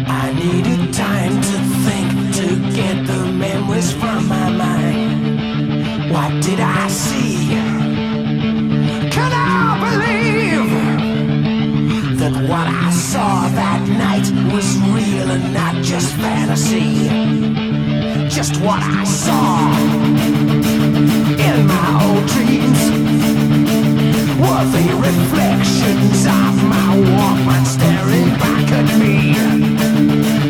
I 0.08 0.32
needed 0.34 0.92
time 0.92 1.40
to 1.40 1.58
think 1.84 2.34
to 2.36 2.46
get 2.76 3.06
the 3.06 3.24
memories 3.32 3.92
from 3.92 4.28
my 4.28 4.50
mind. 4.50 6.12
What 6.12 6.42
did 6.42 6.60
I 6.60 6.88
see? 6.88 7.48
Can 9.10 9.32
I 9.32 9.78
believe 9.86 10.70
that 12.18 12.32
what 12.46 12.68
I 12.68 12.90
saw 12.90 13.48
that 13.48 13.88
night 13.88 14.30
was 14.52 14.76
real 14.92 15.30
and 15.30 15.54
not 15.54 15.76
just 15.82 16.14
fantasy? 16.16 17.08
Just 18.28 18.60
what 18.60 18.82
I 18.82 19.04
saw 19.04 19.72
in 21.48 21.66
my 21.66 22.04
old 22.04 22.26
dreams. 22.28 22.99
Staring 27.70 28.30
back 28.30 28.72
at 28.72 28.98
me. 28.98 29.34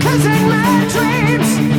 Cause 0.00 0.24
in 0.24 0.48
my 0.48 0.88
dreams 0.88 1.69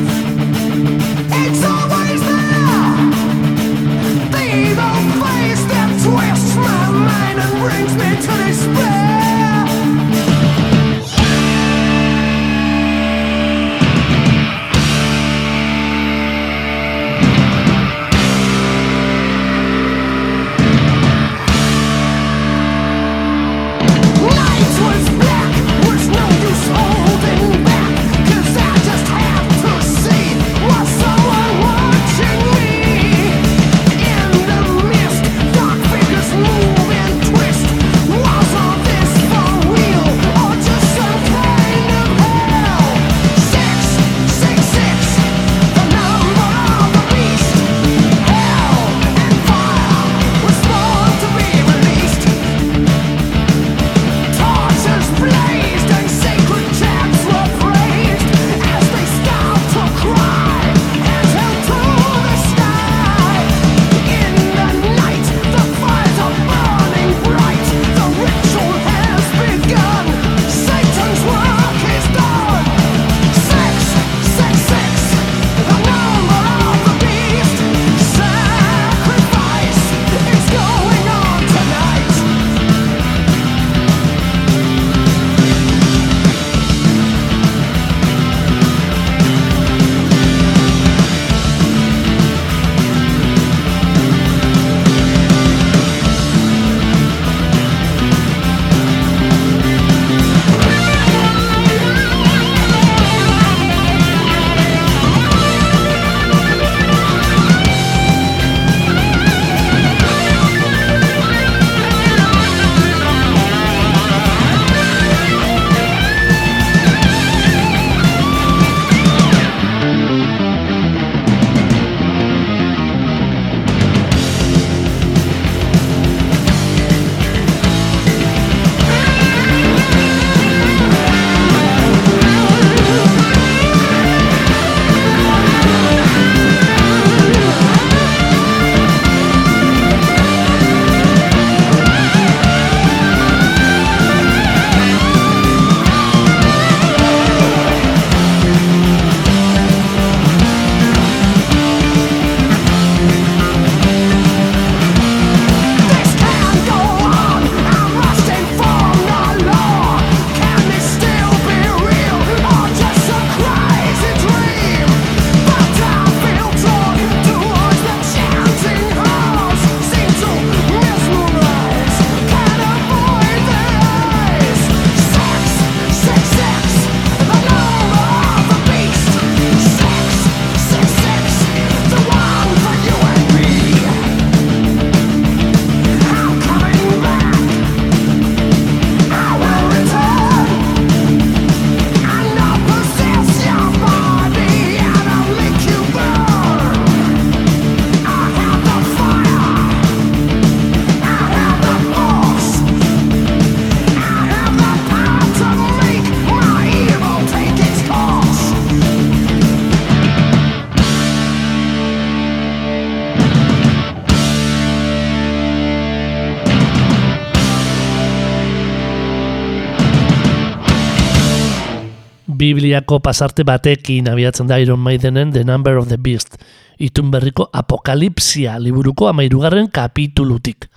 Bibliako 222.38 223.00
pasarte 223.04 223.44
batekin 223.44 224.08
abiatzen 224.10 224.48
da 224.48 224.60
Iron 224.60 224.80
Maidenen 224.80 225.32
The 225.32 225.44
Number 225.44 225.78
of 225.78 225.90
the 225.90 225.98
Beast, 225.98 226.38
itun 226.80 227.12
berriko 227.12 227.50
apokalipsia 227.54 228.58
liburuko 228.60 229.10
amairugarren 229.10 229.68
kapitulutik. 229.68 230.70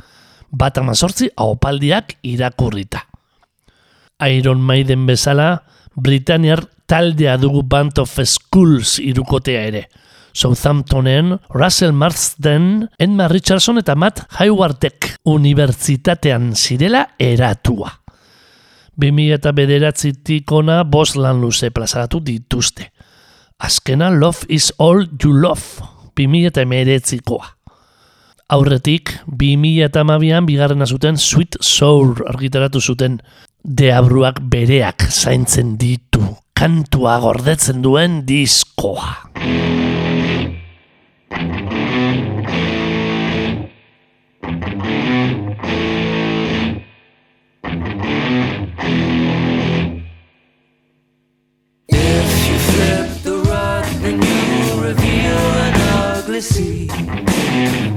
Bat 0.50 0.78
amazortzi 0.82 1.30
aopaldiak 1.36 2.16
irakurrita. 2.22 3.06
Iron 4.30 4.60
Maiden 4.60 5.06
bezala, 5.06 5.64
Britaniar 5.94 6.64
taldea 6.86 7.36
dugu 7.38 7.62
Band 7.62 7.98
of 7.98 8.18
Skulls 8.24 8.98
irukotea 8.98 9.66
ere. 9.70 9.88
Southamptonen, 10.34 11.38
Russell 11.54 11.92
Marsden, 11.92 12.88
Emma 12.98 13.28
Richardson 13.28 13.78
eta 13.78 13.94
Matt 13.94 14.24
Haywardek 14.40 15.14
unibertsitatean 15.24 16.54
zirela 16.58 17.08
eratua. 17.18 18.03
2009tik 19.00 20.52
ona 20.52 20.82
bost 20.84 21.16
lan 21.16 21.40
luze 21.42 21.70
plazaratu 21.74 22.20
dituzte. 22.24 22.90
Azkena 23.58 24.10
Love 24.10 24.46
is 24.48 24.72
All 24.78 25.06
You 25.22 25.32
Love 25.32 25.84
2008koa. 26.20 27.46
Aurretik, 28.54 29.10
2008an 29.26 30.46
bigarrena 30.46 30.86
zuten 30.86 31.16
Sweet 31.18 31.56
Soul 31.60 32.14
argitaratu 32.28 32.80
zuten. 32.80 33.18
Deabruak 33.64 34.42
bereak 34.52 35.06
zaintzen 35.08 35.78
ditu, 35.80 36.20
kantua 36.52 37.16
gordetzen 37.24 37.80
duen 37.82 38.20
diskoa. 38.28 39.14
easily 56.36 56.40
see. 56.40 56.86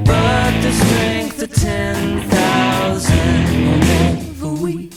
But 0.05 0.61
the 0.61 0.71
strength 0.71 1.41
of 1.41 1.53
10,000 1.53 3.17
will 3.65 3.79
never 3.79 4.53
weep. 4.61 4.96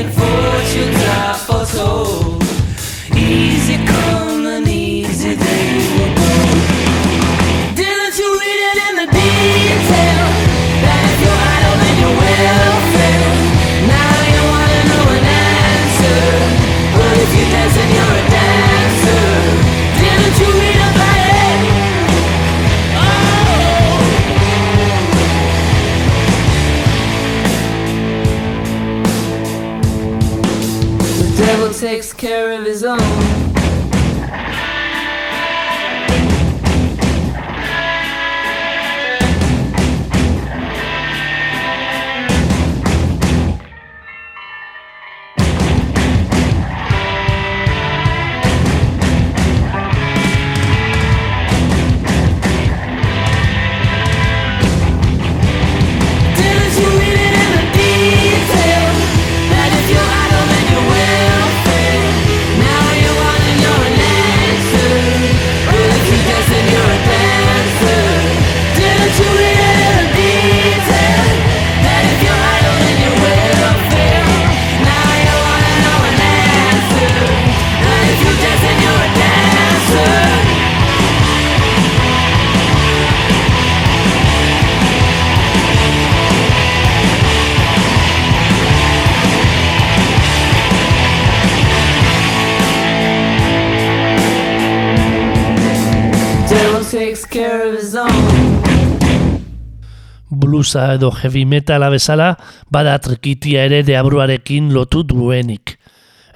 blusa 100.71 100.93
edo 100.95 101.11
heavy 101.11 101.45
metala 101.45 101.89
bezala, 101.89 102.37
bada 102.69 102.97
trikitia 102.99 103.65
ere 103.65 103.83
deabruarekin 103.83 104.71
lotu 104.73 105.03
duenik. 105.03 105.77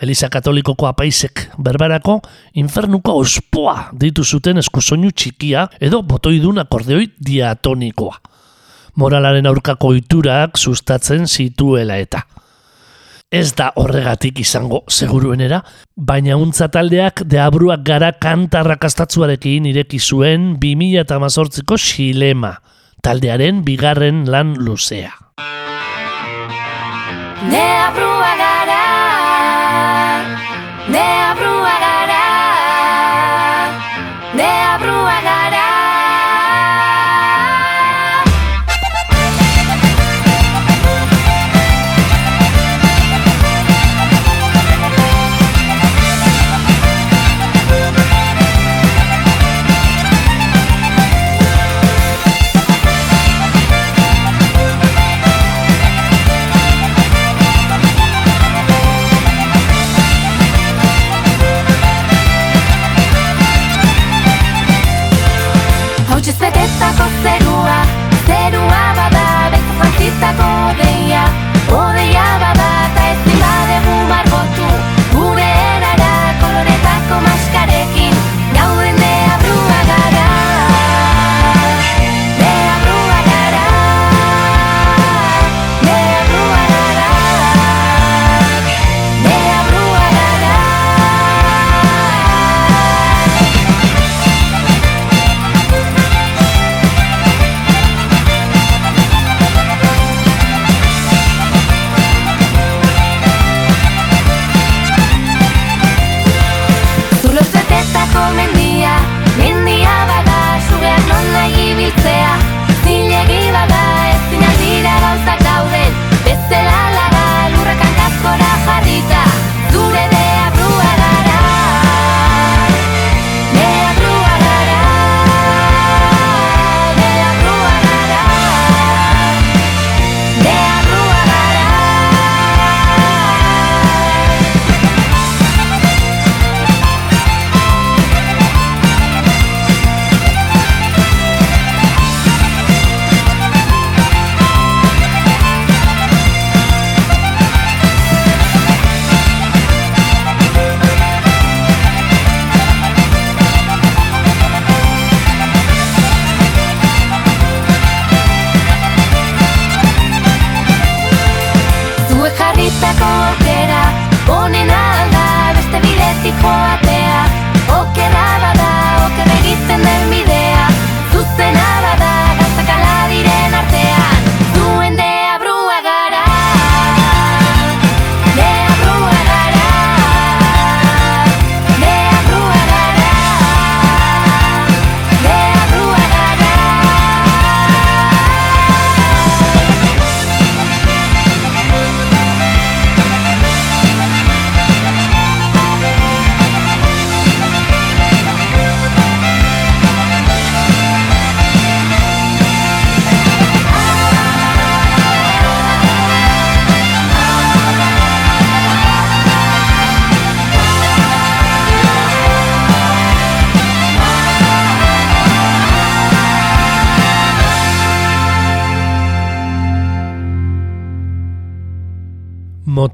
Eliza 0.02 0.28
katolikoko 0.30 0.88
apaisek 0.88 1.52
berbarako 1.58 2.22
infernuko 2.56 3.16
ospoa 3.16 3.92
ditu 3.94 4.24
zuten 4.24 4.58
eskuzoinu 4.58 5.12
txikia 5.12 5.70
edo 5.80 6.02
botoidun 6.02 6.60
akordeoi 6.60 7.14
diatonikoa. 7.18 8.20
Moralaren 8.96 9.46
aurkako 9.46 9.94
iturak 9.96 10.58
sustatzen 10.58 11.28
zituela 11.28 11.98
eta. 11.98 12.26
Ez 13.32 13.54
da 13.56 13.72
horregatik 13.76 14.40
izango 14.40 14.84
seguruenera, 14.88 15.62
baina 15.96 16.36
untza 16.38 16.68
taldeak 16.68 17.24
deabruak 17.26 17.84
gara 17.84 18.12
kantarrakastatzuarekin 18.12 19.66
ireki 19.72 20.00
zuen 20.00 20.56
2018ko 20.60 21.80
xilema 21.80 22.58
taldearen 23.06 23.62
bigarren 23.62 24.26
lan 24.26 24.56
luzea. 24.58 25.14
Never 27.54 28.05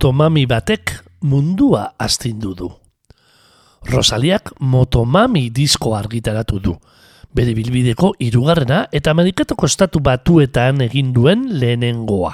Motomami 0.02 0.48
batek 0.50 0.96
mundua 1.22 1.94
astindu 2.00 2.56
du. 2.58 2.72
Rosaliak 3.86 4.50
Motomami 4.60 5.52
disko 5.54 5.94
argitaratu 5.94 6.58
du. 6.58 6.74
Bere 7.30 7.54
bilbideko 7.54 8.10
hirugarrena 8.18 8.88
eta 8.90 9.14
Ameriketako 9.14 9.70
estatu 9.70 10.02
batuetan 10.02 10.82
egin 10.88 11.14
duen 11.14 11.46
lehenengoa. 11.54 12.34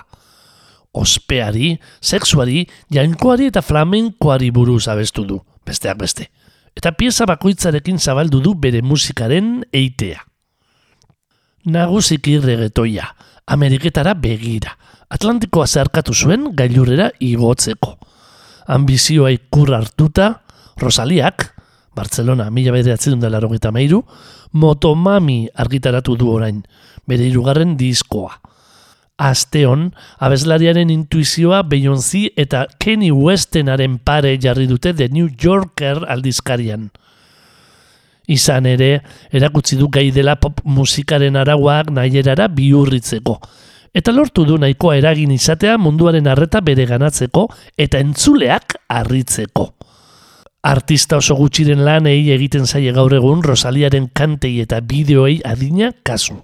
Ospeari, 0.96 1.74
sexuari, 2.00 2.64
jainkoari 2.88 3.52
eta 3.52 3.60
flamenkoari 3.60 4.48
buruz 4.56 4.88
abestu 4.88 5.28
du, 5.28 5.44
besteak 5.68 6.00
beste. 6.00 6.32
Eta 6.72 6.96
pieza 6.96 7.28
bakoitzarekin 7.28 8.00
zabaldu 8.00 8.40
du 8.40 8.56
bere 8.56 8.80
musikaren 8.80 9.66
eitea. 9.74 10.24
Nagusiki 11.68 12.40
regetoia, 12.40 13.12
Ameriketara 13.46 14.16
begira. 14.16 14.78
Atlantikoa 15.08 15.68
zeharkatu 15.68 16.14
zuen 16.14 16.50
gailurrera 16.58 17.12
igotzeko. 17.24 17.94
Ambizioa 18.68 19.32
ikur 19.32 19.72
hartuta, 19.78 20.42
Rosaliak, 20.78 21.54
Barcelona, 21.96 22.50
mila 22.52 22.74
bederatzen 22.76 23.20
dela 23.20 23.40
rogeita 23.40 23.72
mairu, 23.72 24.04
Motomami 24.52 25.48
argitaratu 25.56 26.16
du 26.20 26.30
orain, 26.32 26.62
bere 27.08 27.26
hirugarren 27.28 27.76
diskoa. 27.80 28.36
Asteon, 29.18 29.90
abeslariaren 30.22 30.92
intuizioa 30.94 31.64
Beyoncé 31.66 32.28
eta 32.38 32.68
Kenny 32.78 33.10
Westenaren 33.12 33.98
pare 33.98 34.36
jarri 34.38 34.68
dute 34.70 34.94
The 34.94 35.08
New 35.10 35.32
Yorker 35.42 36.04
aldizkarian. 36.06 36.92
Izan 38.28 38.68
ere, 38.70 39.02
erakutsi 39.32 39.80
du 39.80 39.88
gai 39.90 40.12
dela 40.12 40.36
pop 40.36 40.60
musikaren 40.66 41.40
arauak 41.40 41.90
nahierara 41.96 42.50
bihurritzeko. 42.52 43.40
Eta 43.98 44.14
lortu 44.14 44.44
du 44.46 44.60
nahikoa 44.62 45.00
eragin 45.00 45.32
izatea 45.34 45.78
munduaren 45.82 46.28
arreta 46.30 46.60
bere 46.62 46.86
ganatzeko 46.86 47.48
eta 47.82 47.98
entzuleak 48.04 48.76
harritzeko. 48.94 49.72
Artista 50.70 51.18
oso 51.18 51.38
gutxiren 51.40 51.82
lanei 51.86 52.20
egiten 52.34 52.68
zaie 52.68 52.92
gaur 52.94 53.16
egun 53.18 53.42
Rosaliaren 53.46 54.10
kantei 54.14 54.60
eta 54.62 54.82
bideoei 54.86 55.40
adina 55.46 55.90
kasu. 56.04 56.36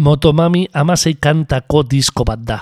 Motomami 0.00 0.64
amasei 0.72 1.14
kantako 1.20 1.84
disko 1.84 2.24
bat 2.24 2.42
da. 2.42 2.58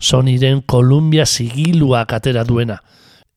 Soniren 0.00 0.62
Columbia 0.66 1.26
sigiluak 1.26 2.16
atera 2.16 2.42
duena. 2.44 2.80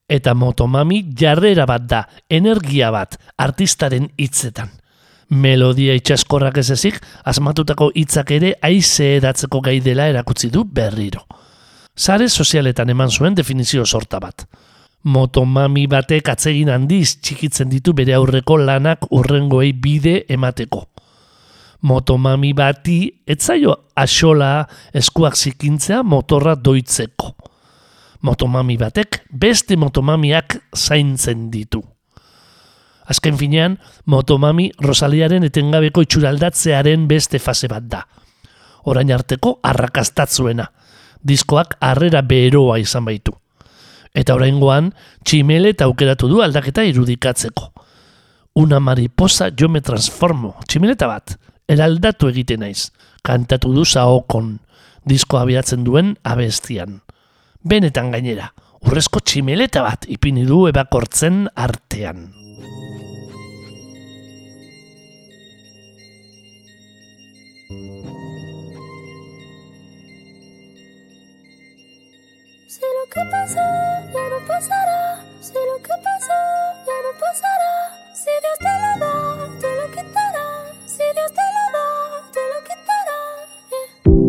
Eta 0.08 0.34
Motomami 0.34 1.02
jarrera 1.14 1.66
bat 1.68 1.84
da, 1.86 2.02
energia 2.30 2.90
bat, 2.90 3.18
artistaren 3.36 4.08
hitzetan. 4.16 4.72
Melodia 5.28 5.92
itxaskorrak 5.92 6.56
ez 6.62 6.70
ezik, 6.72 6.96
asmatutako 7.28 7.90
hitzak 7.94 8.30
ere 8.32 8.54
aize 8.64 9.10
edatzeko 9.18 9.60
gai 9.60 9.76
dela 9.84 10.06
erakutsi 10.08 10.48
du 10.48 10.64
berriro. 10.64 11.26
Sare 11.94 12.28
sozialetan 12.28 12.88
eman 12.94 13.10
zuen 13.10 13.34
definizio 13.36 13.84
sorta 13.84 14.20
bat. 14.22 14.46
Motomami 15.04 15.86
batek 15.86 16.30
atsegin 16.32 16.70
handiz 16.72 17.18
txikitzen 17.20 17.68
ditu 17.68 17.92
bere 17.92 18.14
aurreko 18.16 18.56
lanak 18.56 19.04
urrengoei 19.12 19.72
bide 19.72 20.22
emateko. 20.28 20.86
Motomami 21.82 22.54
bati 22.56 22.98
etzaio 23.26 23.74
axola 23.94 24.64
eskuak 24.94 25.36
zikintzea 25.36 26.02
motorra 26.02 26.56
doitzeko. 26.56 27.34
Motomami 28.22 28.76
batek 28.80 29.22
beste 29.30 29.76
motomamiak 29.76 30.56
zaintzen 30.74 31.50
ditu. 31.50 31.84
Azken 33.08 33.38
finean, 33.40 33.78
Motomami 34.04 34.68
Rosaliaren 34.84 35.46
etengabeko 35.48 36.04
itxuraldatzearen 36.04 37.06
beste 37.08 37.40
fase 37.40 37.68
bat 37.70 37.86
da. 37.88 38.02
Orain 38.84 39.10
arteko 39.12 39.58
arrakastatzuena. 39.64 40.68
Diskoak 41.24 41.78
harrera 41.80 42.22
beroa 42.22 42.78
izan 42.78 43.06
baitu. 43.08 43.32
Eta 44.14 44.36
oraingoan 44.36 44.92
tximele 45.24 45.72
eta 45.74 45.88
aukeratu 45.88 46.28
du 46.28 46.42
aldaketa 46.44 46.84
irudikatzeko. 46.84 47.72
Una 48.60 48.80
mariposa 48.80 49.50
jo 49.54 49.68
me 49.68 49.80
transformo. 49.80 50.56
Tximeleta 50.68 51.08
bat, 51.08 51.36
eraldatu 51.68 52.28
egiten 52.28 52.64
naiz. 52.64 52.90
Kantatu 53.24 53.72
du 53.74 53.84
saokon. 53.84 54.58
Disko 55.08 55.38
abiatzen 55.40 55.84
duen 55.86 56.16
abestian. 56.24 57.00
Benetan 57.64 58.12
gainera, 58.12 58.52
urrezko 58.84 59.22
tximeleta 59.24 59.82
bat 59.86 60.04
ipini 60.08 60.44
du 60.48 60.66
ebakortzen 60.68 61.46
artean. 61.56 62.47
Si 72.78 72.84
lo 72.84 73.10
que 73.10 73.28
pasó 73.28 73.58
ya 74.14 74.24
no 74.30 74.46
pasará, 74.46 75.20
si 75.40 75.52
lo 75.52 75.82
que 75.82 75.94
pasó 76.04 76.38
ya 76.86 76.96
no 77.02 77.10
pasará, 77.18 77.74
si 78.14 78.30
Dios 78.30 78.58
te 78.60 78.72
lo 78.78 78.90
da, 79.04 79.12
te 79.58 79.68
lo 79.74 79.86
quitará, 79.90 80.46
si 80.86 81.02
Dios 81.02 81.32
te 81.32 81.42
lo 81.56 81.64
da, 81.74 81.86
te 82.30 82.40
lo 82.52 82.58
quitará. 82.68 83.18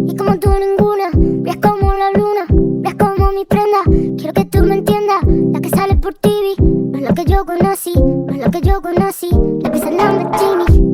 Y 0.07 0.15
como 0.17 0.39
tú 0.39 0.49
ninguna, 0.49 1.11
brillas 1.13 1.57
como 1.57 1.93
la 1.93 2.09
luna, 2.09 2.45
brillas 2.49 2.95
como 2.95 3.31
mi 3.33 3.45
prenda. 3.45 3.83
Quiero 4.17 4.33
que 4.33 4.45
tú 4.45 4.63
me 4.63 4.77
entiendas, 4.77 5.19
la 5.27 5.61
que 5.61 5.69
sale 5.69 5.95
por 5.97 6.15
TV, 6.15 6.55
no 6.57 6.97
es 6.97 7.03
la 7.03 7.13
que 7.13 7.25
yo 7.25 7.45
conocí, 7.45 7.93
no 7.93 8.33
es 8.33 8.39
la 8.39 8.49
que 8.49 8.61
yo 8.61 8.81
conocí, 8.81 9.29
la 9.61 9.71
que 9.71 9.77
sale 9.77 10.01
en 10.01 10.31
bikini. 10.31 10.88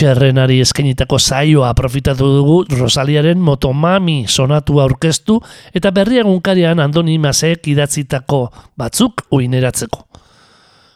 Txerrenari 0.00 0.62
eskenitako 0.64 1.18
zaioa 1.20 1.66
aprofitatu 1.74 2.24
dugu 2.24 2.54
Rosaliaren 2.72 3.36
Motomami 3.44 4.22
sonatu 4.24 4.78
aurkeztu 4.80 5.34
eta 5.76 5.90
berriagunkarian 5.92 6.80
Andoni 6.80 7.18
Masek 7.20 7.68
idatzitako 7.68 8.38
batzuk 8.80 9.26
uineratzeko. 9.36 10.06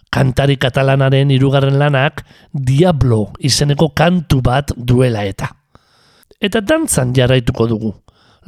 Kantari 0.09 0.57
katalanaren 0.57 1.35
hirugarren 1.37 1.77
lanak 1.77 2.23
Diablo 2.49 3.19
izeneko 3.45 3.91
kantu 3.93 4.41
bat 4.41 4.73
duela 4.73 5.27
eta. 5.29 5.51
Eta 6.41 6.63
dantzan 6.65 7.13
jarraituko 7.13 7.67
dugu. 7.69 7.91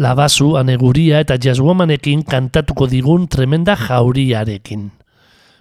Labazu, 0.00 0.54
aneguria 0.56 1.20
eta 1.20 1.36
jazzwomanekin 1.36 2.22
kantatuko 2.24 2.88
digun 2.88 3.28
tremenda 3.28 3.76
jauriarekin. 3.76 4.88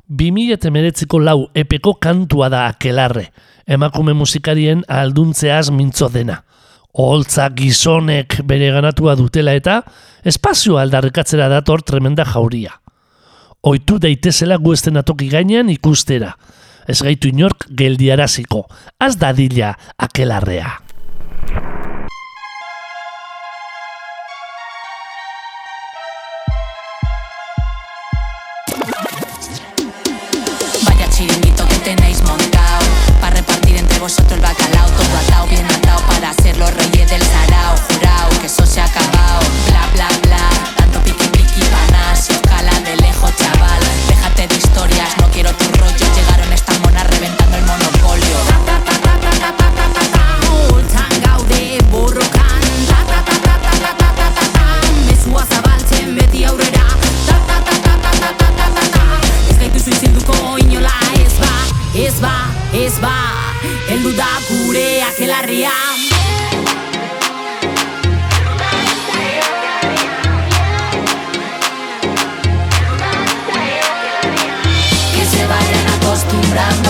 2008ko 0.07 1.19
lau 1.19 1.49
epeko 1.53 1.97
kantua 1.99 2.47
da 2.53 2.67
akelarre, 2.69 3.25
emakume 3.67 4.13
musikarien 4.13 4.83
alduntzeaz 4.87 5.69
mintzo 5.71 6.09
dena. 6.09 6.41
Oholtza 6.95 7.49
gizonek 7.51 8.39
bere 8.47 8.69
ganatua 8.71 9.17
dutela 9.19 9.53
eta 9.57 9.81
espazioa 10.23 10.85
aldarrikatzera 10.85 11.49
dator 11.51 11.83
tremenda 11.83 12.25
jauria. 12.25 12.71
Oitu 13.65 13.97
daitezela 13.99 14.57
gu 14.61 14.75
estenatoki 14.77 15.27
gainean 15.29 15.69
ikustera. 15.73 16.35
Ez 16.87 17.01
gaitu 17.01 17.33
inork 17.33 17.67
geldiaraziko. 17.75 18.67
Az 18.99 19.17
dadila 19.17 19.73
akelarrea. 19.97 20.84
que 38.45 38.51
eso 38.51 38.65
se 38.65 38.79
ha 38.79 38.85
acabado. 38.85 39.41
Bla, 39.69 39.89
bla, 39.93 40.07
bla, 40.23 40.49
tanto 40.77 40.99
piqui 41.01 41.27
piqui 41.29 41.61
paná, 41.61 42.15
se 42.15 42.33
de 42.33 42.95
lejos, 42.97 43.31
chaval. 43.37 43.81
Déjate 44.07 44.47
de 44.47 44.55
historias, 44.55 45.17
no 45.19 45.31
quiero 45.31 45.51
tu 45.55 45.65
rollo. 45.79 46.05
Llegaron 46.15 46.53
estas 46.53 46.79
monas 46.81 47.07
reventando 47.07 47.57
el 47.57 47.65
monopolio. 47.65 48.37
gaude 51.23 51.79
borrokan 51.89 52.61
Mezua 55.07 55.45
zabaltzen 55.45 56.15
beti 56.15 56.43
aurrera 56.43 56.85
Ez 59.49 59.57
gaituzu 59.59 59.89
izenduko 59.89 60.57
inola 60.57 60.93
ez 61.15 61.33
ba, 61.39 61.53
ez 61.95 62.19
ba, 62.19 62.35
ez 62.73 62.99
ba 62.99 63.15
Eldu 63.89 64.11
da 64.13 64.29
gure 64.49 65.01
akelarria 65.03 66.34
Instagram. 76.55 76.84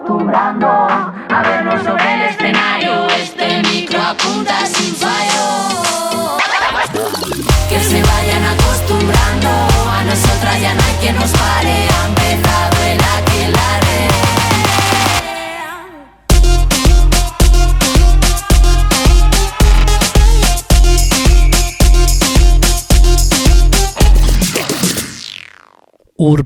Acostumbrando 0.00 0.66
a 0.66 1.42
vernos 1.42 1.82
sobre 1.82 2.14
el 2.14 2.22
escenario. 2.22 3.06
Este 3.08 3.62
micro 3.62 4.00
apunta 4.00 4.66
sin 4.66 4.94
fallo. 4.94 5.19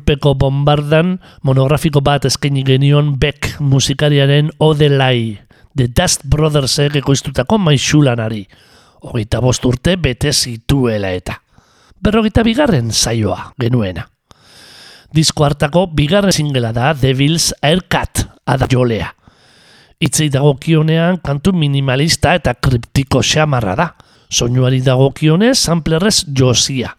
Urpeko 0.05 0.35
bombardan 0.37 1.15
monografiko 1.49 2.03
bat 2.05 2.27
eskaini 2.29 2.61
genion 2.61 3.15
Beck 3.17 3.55
musikariaren 3.57 4.51
Odelai, 4.61 5.39
The 5.73 5.87
Dust 5.89 6.27
Brothersek 6.29 6.99
ekoiztutako 7.01 7.57
maixulanari. 7.57 8.43
Hogeita 9.01 9.41
bost 9.41 9.65
urte 9.65 9.95
bete 9.97 10.35
zituela 10.37 11.09
eta. 11.09 11.39
Berrogeita 12.05 12.45
bigarren 12.45 12.93
saioa 12.93 13.55
genuena. 13.57 14.05
Disko 15.09 15.47
hartako 15.49 15.87
bigarren 15.97 16.37
singela 16.37 16.75
da 16.77 16.93
Devil's 16.93 17.55
Aircut 17.63 18.27
ada 18.45 18.69
jolea. 18.69 19.09
Itzei 20.05 20.29
dagokionean 20.29 21.23
kantu 21.25 21.57
minimalista 21.57 22.35
eta 22.37 22.53
kriptiko 22.61 23.25
xamarra 23.25 23.79
da. 23.81 23.89
Soinuari 24.29 24.85
dagokionez 24.85 25.57
samplerrez 25.57 26.27
josia. 26.29 26.93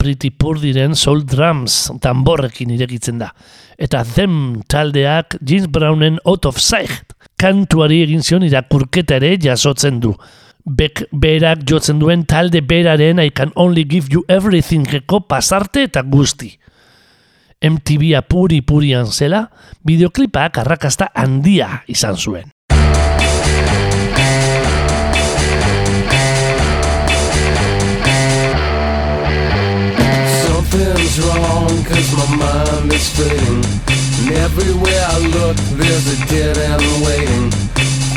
Pretty 0.00 0.30
Poor 0.32 0.56
diren 0.56 0.94
soul 0.96 1.26
drums 1.28 1.90
tamborrekin 2.00 2.70
irekitzen 2.72 3.18
da. 3.20 3.34
Eta 3.76 4.00
them 4.16 4.62
taldeak 4.64 5.36
James 5.44 5.68
Brownen 5.68 6.16
Out 6.24 6.48
of 6.48 6.60
Sight 6.60 7.12
kantuari 7.40 8.02
egin 8.04 8.24
zion 8.24 8.44
irakurketa 8.46 9.18
ere 9.20 9.34
jasotzen 9.40 10.00
du. 10.00 10.14
Beck 10.64 11.04
berak 11.12 11.64
jotzen 11.68 12.00
duen 12.00 12.26
talde 12.28 12.60
beraren 12.60 13.20
I 13.20 13.30
can 13.30 13.52
only 13.56 13.84
give 13.84 14.12
you 14.12 14.24
everything 14.28 14.86
eko 15.00 15.22
pasarte 15.28 15.86
eta 15.88 16.02
guzti. 16.02 16.52
MTV 17.60 18.14
apuri 18.16 18.62
purian 18.64 19.08
zela, 19.12 19.42
bideoklipak 19.84 20.62
arrakasta 20.62 21.10
handia 21.14 21.82
izan 21.92 22.16
zuen. 22.16 22.48
Something's 31.10 31.26
wrong 31.26 31.84
cause 31.84 32.12
my 32.14 32.36
mind 32.36 32.92
is 32.92 33.08
fading 33.10 33.64
And 34.20 34.30
everywhere 34.38 35.04
I 35.08 35.18
look 35.18 35.56
there's 35.76 36.06
a 36.06 36.26
dead 36.26 36.56
end 36.56 36.82
waiting. 37.04 37.50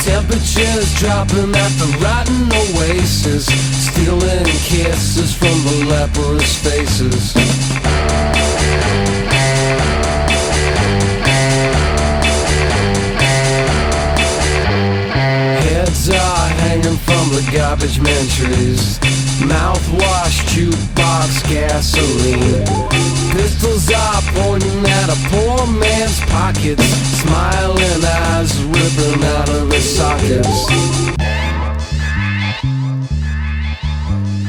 Temperatures 0.04 0.94
dropping 1.00 1.56
at 1.56 1.72
the 1.80 1.98
rotten 2.04 2.52
oasis 2.54 3.46
Stealing 3.88 4.46
kisses 4.46 5.34
from 5.36 5.58
the 5.64 5.86
leprous 5.90 6.58
faces 6.62 8.33
from 17.06 17.30
the 17.30 17.44
garbage 17.52 17.98
trees 18.36 19.00
Mouthwash, 19.42 20.40
jukebox, 20.54 21.44
gasoline. 21.50 22.64
Pistols 23.32 23.92
are 23.92 24.22
pointing 24.36 24.86
at 24.86 25.10
a 25.10 25.18
poor 25.30 25.68
man's 25.68 26.20
pockets. 26.32 26.84
Smiling 27.20 28.06
eyes 28.06 28.54
ripping 28.64 29.24
out 29.24 29.50
of 29.50 29.72
his 29.72 29.98
sockets. 29.98 30.48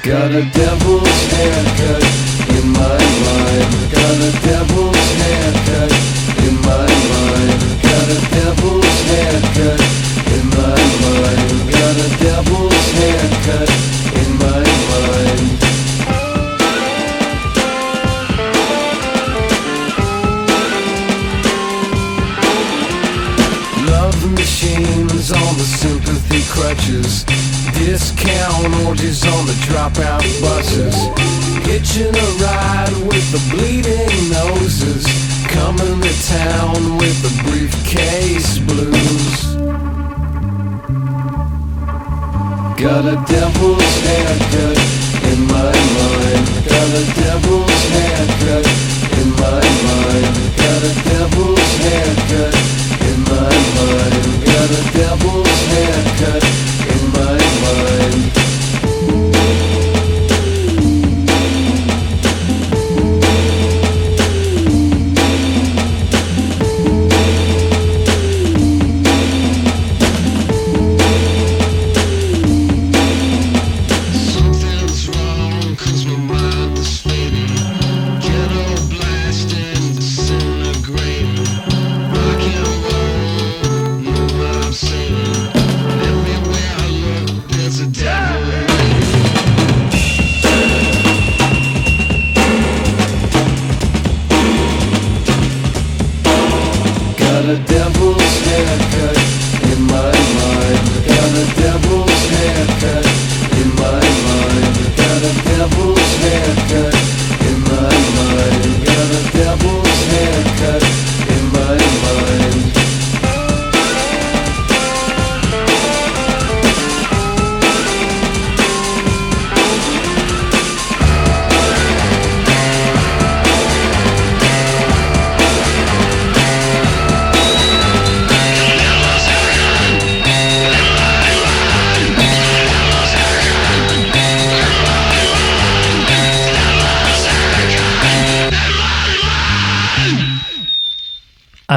Got 0.02 0.30
a 0.32 0.44
devil's 0.52 1.20
haircut 1.32 2.04
in 2.54 2.68
my 2.70 2.98
mind. 3.24 3.70
Got 3.90 4.16
a 4.20 4.32
devil's 4.44 5.08
haircut 5.22 5.92
in 6.46 6.54
my 6.60 6.86
mind. 7.10 7.82
Got 7.82 8.08
a 8.10 8.20
devil's 8.30 9.00
haircut 9.08 9.93
a 12.04 12.08
devil's 12.18 12.90
haircut 12.98 13.70
in 14.20 14.30
my 14.36 14.60
mind. 14.90 15.48
Love 23.88 24.32
machines 24.32 25.32
on 25.32 25.56
the 25.56 25.68
sympathy 25.80 26.42
crutches. 26.52 27.24
Discount 27.72 28.86
orgies 28.86 29.24
on 29.24 29.46
the 29.46 29.56
dropout 29.64 30.24
buses. 30.42 30.94
Hitching 31.64 32.14
a 32.14 32.28
ride 32.44 32.96
with 33.08 33.26
the 33.32 33.40
bleeding 33.50 34.30
noses. 34.30 35.06
Coming 35.48 36.02
to 36.02 36.12
town 36.28 36.98
with 36.98 37.16
the 37.22 37.32
briefcase 37.44 38.58
blues 38.58 39.53
Got 42.76 43.04
a 43.04 43.14
devil's 43.26 44.00
haircut 44.02 44.78
in 45.30 45.46
my 45.46 45.72
mind. 45.94 46.44
Got 46.66 46.90
a 46.90 47.04
devil's 47.14 47.88
haircut 47.94 48.66
in 49.16 49.30
my 49.30 49.62
mind. 49.86 50.34
Got 50.56 50.82
a 50.82 50.94
devil's 51.08 51.76
haircut 51.84 52.54
in 53.08 53.20
my 53.30 53.54
mind. 53.76 54.44
Got 54.44 54.70
a 54.70 54.82
devil's 54.92 55.60
haircut 55.70 56.44
in 56.90 57.12
my 57.12 57.38
mind 57.62 58.43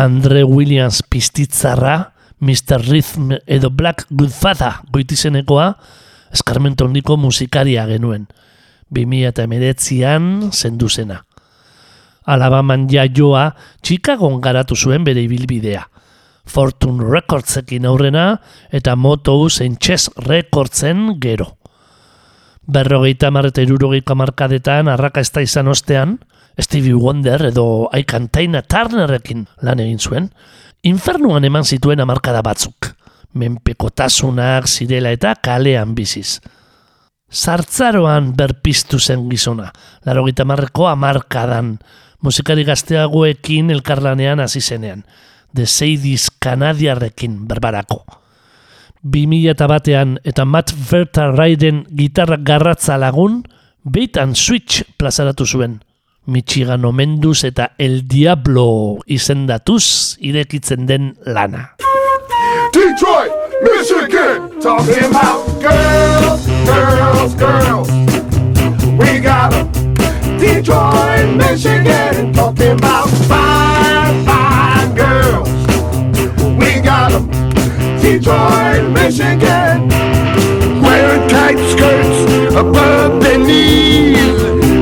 Andre 0.08 0.46
Williams 0.46 1.04
pistitzarra, 1.04 2.14
Mr. 2.40 2.80
Rhythm 2.80 3.34
edo 3.46 3.70
Black 3.70 4.06
Goodfather 4.10 4.78
goitizenekoa, 4.94 5.66
eskarmento 6.32 6.86
handiko 6.88 7.18
musikaria 7.20 7.84
genuen. 7.90 8.30
2008an 8.96 10.54
zendu 10.54 10.88
zena. 10.88 11.18
Alabaman 12.24 12.86
jaioa 12.88 13.50
Chicagon 13.84 14.40
garatu 14.40 14.78
zuen 14.80 15.04
bere 15.04 15.26
ibilbidea. 15.28 15.84
Fortune 16.48 17.04
Recordsekin 17.04 17.86
aurrena 17.86 18.40
eta 18.72 18.96
Motown 18.96 19.52
and 19.66 19.78
Chess 19.84 20.10
Recordsen 20.16 21.18
gero. 21.20 21.58
Berrogeita 22.64 23.28
mar 23.32 23.52
eta 23.52 23.62
irurogeita 23.62 24.16
markadetan 24.16 24.88
arrakasta 24.88 25.44
izan 25.44 25.68
ostean, 25.68 26.20
Stevie 26.58 26.98
Wonder 26.98 27.46
edo 27.52 27.88
Aikan 27.94 28.30
Taina 28.34 28.64
Turnerrekin 28.66 29.46
lan 29.62 29.82
egin 29.84 30.00
zuen, 30.00 30.30
infernuan 30.84 31.46
eman 31.46 31.66
zituen 31.66 32.02
amarkada 32.02 32.42
batzuk, 32.42 32.94
menpekotasunak 33.38 34.68
zirela 34.68 35.12
eta 35.14 35.36
kalean 35.36 35.94
biziz. 35.96 36.40
Zartzaroan 37.28 38.32
berpiztu 38.38 39.00
zen 39.00 39.28
gizona, 39.30 39.72
laro 40.06 40.26
marreko 40.46 40.88
amarkadan, 40.88 41.78
musikari 42.22 42.64
gazteagoekin 42.64 43.70
elkarlanean 43.70 44.40
hasi 44.40 44.62
zenean, 44.62 45.04
The 45.54 45.66
Sadies 45.66 46.30
Kanadiarrekin 46.40 47.48
berbarako. 47.48 48.06
2000 49.04 49.52
eta 49.52 49.68
batean 49.68 50.18
eta 50.24 50.46
Matt 50.46 50.74
Vertarraiden 50.74 51.86
gitarra 51.96 52.38
garratza 52.38 52.98
lagun, 52.98 53.44
Bait 53.84 54.18
and 54.18 54.36
Switch 54.36 54.84
plazaratu 54.98 55.46
zuen. 55.46 55.87
Michigan 56.28 56.84
omenduz 56.84 57.46
eta 57.48 57.72
El 57.78 58.02
Diablo 58.08 59.00
izendatuz 59.06 60.18
irekitzen 60.20 60.86
den 60.86 61.14
lana. 61.24 61.78
Detroit, 62.74 63.32
Michigan, 63.64 64.50
talking 64.62 65.06
about 65.08 65.48
girls, 65.64 66.44
girls, 66.68 67.34
girls. 67.40 67.90
We 69.00 69.20
got 69.24 69.54
'em. 69.54 69.72
Detroit, 70.38 71.32
Michigan, 71.38 72.34
talking 72.34 72.74
about 72.74 73.08
fine, 73.30 74.26
fine 74.28 74.92
girls. 74.96 75.50
We 76.60 76.82
got 76.84 77.14
'em. 77.14 77.30
Detroit, 78.02 78.84
Michigan. 78.92 79.88
Wearing 80.84 81.28
tight 81.30 81.58
skirts 81.72 82.54
above 82.54 83.22
their 83.24 83.38
knees. 83.38 84.36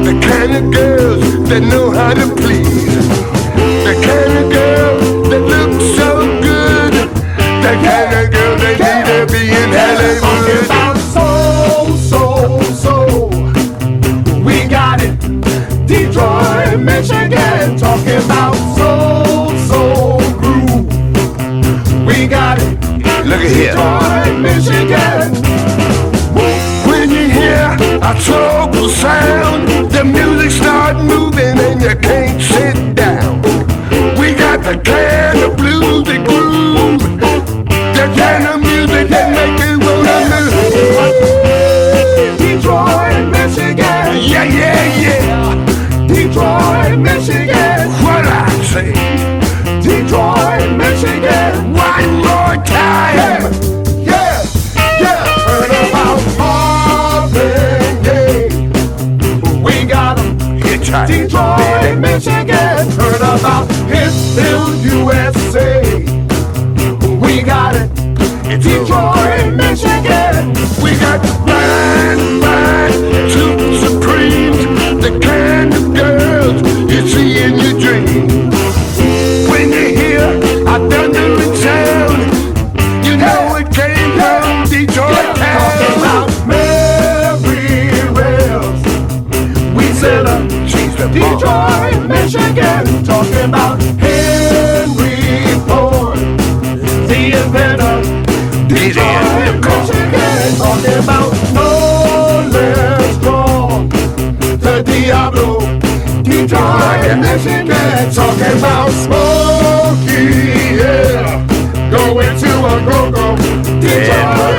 The 0.05 0.13
kind 0.21 0.55
of 0.57 0.71
girls 0.73 1.24
that 1.49 1.61
know 1.61 1.91
how 1.91 2.13
to 2.13 2.27
please. 2.35 3.07
The 3.85 3.93
kind 4.05 4.33
of 4.39 4.45
girls 4.51 5.29
that 5.29 5.41
look 5.41 5.73
so 5.95 6.25
good. 6.41 6.93
The 7.61 7.73
kind 7.85 8.11
of 8.19 8.31
girls 8.33 8.61
that 8.61 8.77
need 8.81 9.05
to 9.11 9.19
be 9.31 9.43
in 9.53 9.69
Hollywood. 9.73 10.65
About 10.65 10.97
soul, 11.13 11.97
soul, 11.97 12.61
soul. 12.73 13.29
We 14.43 14.67
got 14.67 15.01
it. 15.01 15.15
Detroit, 15.85 16.79
Michigan, 16.79 17.77
talking 17.77 18.21
about 18.25 18.55
soul, 18.75 19.51
soul 19.69 20.19
groove. 20.39 20.87
We 22.07 22.27
got 22.27 22.57
it. 22.59 22.73
Look 23.25 23.41
at 23.41 23.51
here. 23.51 23.73
Detroit, 23.73 24.39
Michigan. 24.41 25.29
When 26.89 27.09
you 27.11 27.29
hear 27.29 27.77
a 28.01 28.13
trouble 28.19 28.89
sound, 28.89 29.91
the 29.91 30.03
music 30.03 30.51
start 30.51 30.97
moving 30.97 31.34
Hitsville, 64.35 64.75
USA. 64.83 65.81
We 67.21 67.41
got 67.41 67.75
it. 67.75 67.89
Detroit, 68.61 69.14
the 105.31 105.37
Diablo. 105.37 105.59
Detroit, 106.23 107.19
Michigan. 107.19 108.11
Talking 108.13 108.57
about 108.57 108.89
Smokey, 108.91 110.77
yeah. 110.77 111.45
Going 111.89 112.37
to 112.39 112.51
a 112.65 112.75
go-go. 112.85 113.35
Detroit, 113.79 113.81
Michigan. 113.81 114.54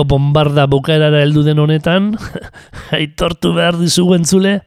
Urpeko 0.00 0.16
bombarda 0.16 0.66
bukaerara 0.66 1.20
heldu 1.20 1.42
den 1.44 1.58
honetan, 1.58 2.16
aitortu 2.96 3.52
behar 3.52 3.76
dizugu 3.76 4.14
entzule, 4.16 4.62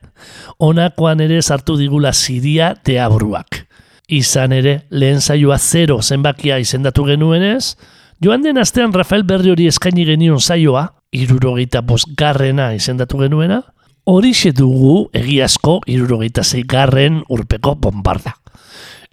honakoan 0.59 1.21
ere 1.21 1.41
sartu 1.41 1.75
digula 1.75 2.13
ziria 2.13 2.75
deabruak. 2.85 3.65
Izan 4.09 4.51
ere, 4.53 4.83
lehen 4.91 5.21
saioa 5.21 5.57
zero 5.57 6.01
zenbakia 6.03 6.59
izendatu 6.59 7.05
genuenez, 7.07 7.77
joan 8.21 8.43
den 8.43 8.59
astean 8.59 8.93
Rafael 8.93 9.23
Berri 9.23 9.49
hori 9.49 9.65
eskaini 9.67 10.05
genion 10.05 10.39
saioa, 10.39 10.93
irurogeita 11.11 11.81
bosgarrena 11.81 12.73
izendatu 12.75 13.17
genuena, 13.17 13.63
horixe 14.05 14.51
dugu 14.53 15.09
egiazko 15.13 15.79
irurogeita 15.87 16.43
zeigarren 16.43 17.23
urpeko 17.27 17.73
bombarda. 17.73 18.35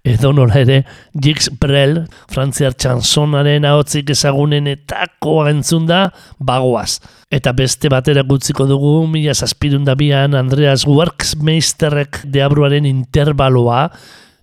Edo 0.03 0.32
nola 0.32 0.57
ere, 0.62 0.78
Jix 1.12 1.51
Brel, 1.61 2.07
frantziar 2.32 2.72
txansonaren 2.72 3.66
ahotzik 3.68 4.14
ezagunenetakoa 4.14 5.51
entzun 5.53 5.84
da, 5.90 6.07
bagoaz. 6.40 7.03
Eta 7.28 7.53
beste 7.53 7.90
batera 7.92 8.24
gutziko 8.24 8.64
dugu, 8.68 8.94
mila 9.12 9.34
zazpirun 9.36 9.84
dabian 9.84 10.34
Andreas 10.38 10.86
Worksmeisterrek 10.88 12.22
deabruaren 12.24 12.88
interbaloa, 12.88 13.90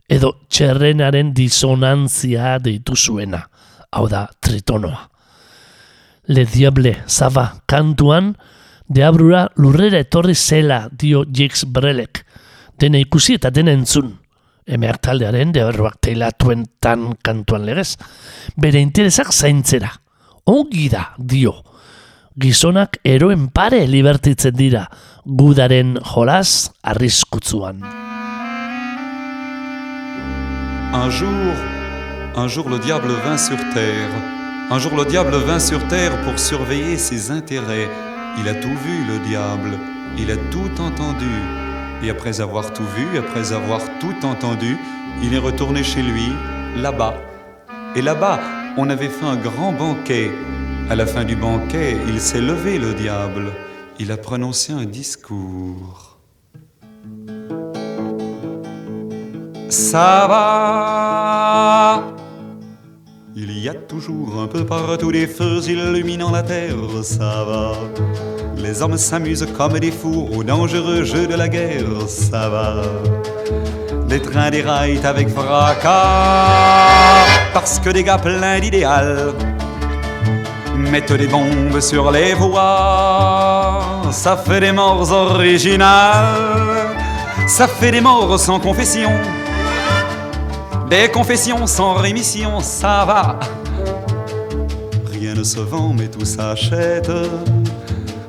edo 0.08 0.36
txerrenaren 0.46 1.34
disonantzia 1.36 2.60
deitu 2.62 2.96
zuena. 2.96 3.42
Hau 3.92 4.06
da, 4.12 4.28
tritonoa. 4.40 5.08
Le 6.28 6.46
Diable 6.46 6.94
Zaba 7.08 7.48
kantuan, 7.66 8.36
deabrura 8.88 9.48
lurrera 9.58 10.04
etorri 10.06 10.36
zela 10.36 10.86
dio 10.92 11.26
Jix 11.26 11.66
Brelek. 11.66 12.24
Dena 12.78 13.02
ikusi 13.02 13.40
eta 13.40 13.50
dena 13.50 13.74
entzun. 13.74 14.14
Un 30.94 31.10
jour, 31.10 31.54
un 32.36 32.48
jour 32.48 32.70
le 32.70 32.80
diable 32.80 33.12
vint 33.26 33.38
sur 33.38 33.58
terre. 33.74 34.10
Un 34.70 34.80
jour 34.80 34.96
le 34.96 35.06
diable 35.06 35.36
vint 35.36 35.60
sur 35.60 35.86
terre 35.88 36.22
pour 36.24 36.38
surveiller 36.38 36.98
ses 36.98 37.32
intérêts. 37.32 37.90
Il 38.40 38.48
a 38.48 38.54
tout 38.54 38.68
vu, 38.68 39.06
le 39.08 39.20
diable. 39.28 39.80
Il 40.18 40.30
a 40.30 40.38
tout 40.52 40.82
entendu. 40.82 41.26
Et 42.04 42.10
après 42.10 42.42
avoir 42.42 42.74
tout 42.74 42.86
vu, 42.96 43.18
après 43.18 43.54
avoir 43.54 43.82
tout 44.00 44.16
entendu, 44.24 44.78
il 45.24 45.34
est 45.34 45.40
retourné 45.40 45.84
chez 45.84 46.02
lui, 46.02 46.32
là-bas. 46.76 47.16
Et 47.96 48.02
là-bas, 48.02 48.40
on 48.78 48.90
avait 48.90 49.10
fait 49.10 49.26
un 49.26 49.36
grand 49.36 49.72
banquet. 49.72 50.32
À 50.90 50.96
la 50.96 51.06
fin 51.06 51.26
du 51.26 51.36
banquet, 51.36 51.98
il 52.08 52.22
s'est 52.22 52.42
levé, 52.42 52.78
le 52.78 52.94
diable. 52.94 53.52
Il 54.00 54.12
a 54.12 54.18
prononcé 54.18 54.74
un 54.74 54.86
discours. 54.86 56.18
Ça 59.70 60.28
va 60.30 62.04
Il 63.40 63.60
y 63.60 63.70
a 63.70 63.76
toujours 63.76 64.42
un 64.42 64.48
peu 64.48 64.66
partout 64.66 65.12
des 65.12 65.28
feux 65.28 65.62
illuminant 65.68 66.32
la 66.32 66.42
terre, 66.42 66.74
ça 67.04 67.46
va. 67.48 67.74
Les 68.58 68.82
hommes 68.82 68.98
s'amusent 68.98 69.48
comme 69.56 69.78
des 69.78 69.92
fous 69.92 70.28
au 70.36 70.44
dangereux 70.44 71.04
jeu 71.04 71.28
de 71.28 71.36
la 71.36 71.48
guerre, 71.48 72.08
ça 72.08 72.50
va. 72.50 72.82
Les 74.10 74.20
trains 74.20 74.50
déraillent 74.50 75.06
avec 75.06 75.30
fracas 75.30 75.92
parce 77.54 77.78
que 77.78 77.92
des 77.92 78.04
gars 78.04 78.18
pleins 78.18 78.60
d'idéal 78.60 79.34
mettent 80.76 81.14
des 81.14 81.28
bombes 81.28 81.80
sur 81.80 82.10
les 82.10 82.34
voies. 82.34 83.84
Ça 84.10 84.36
fait 84.36 84.62
des 84.62 84.72
morts 84.72 85.12
originales, 85.12 86.96
ça 87.46 87.68
fait 87.68 87.92
des 87.92 88.02
morts 88.02 88.40
sans 88.40 88.60
confession, 88.60 89.12
des 90.90 91.10
confessions 91.10 91.68
sans 91.68 91.96
rémission, 91.96 92.62
ça 92.62 93.04
va. 93.06 93.40
Rien 95.12 95.36
ne 95.36 95.44
se 95.44 95.60
vend, 95.60 95.94
mais 95.94 96.08
tout 96.08 96.26
s'achète. 96.26 97.12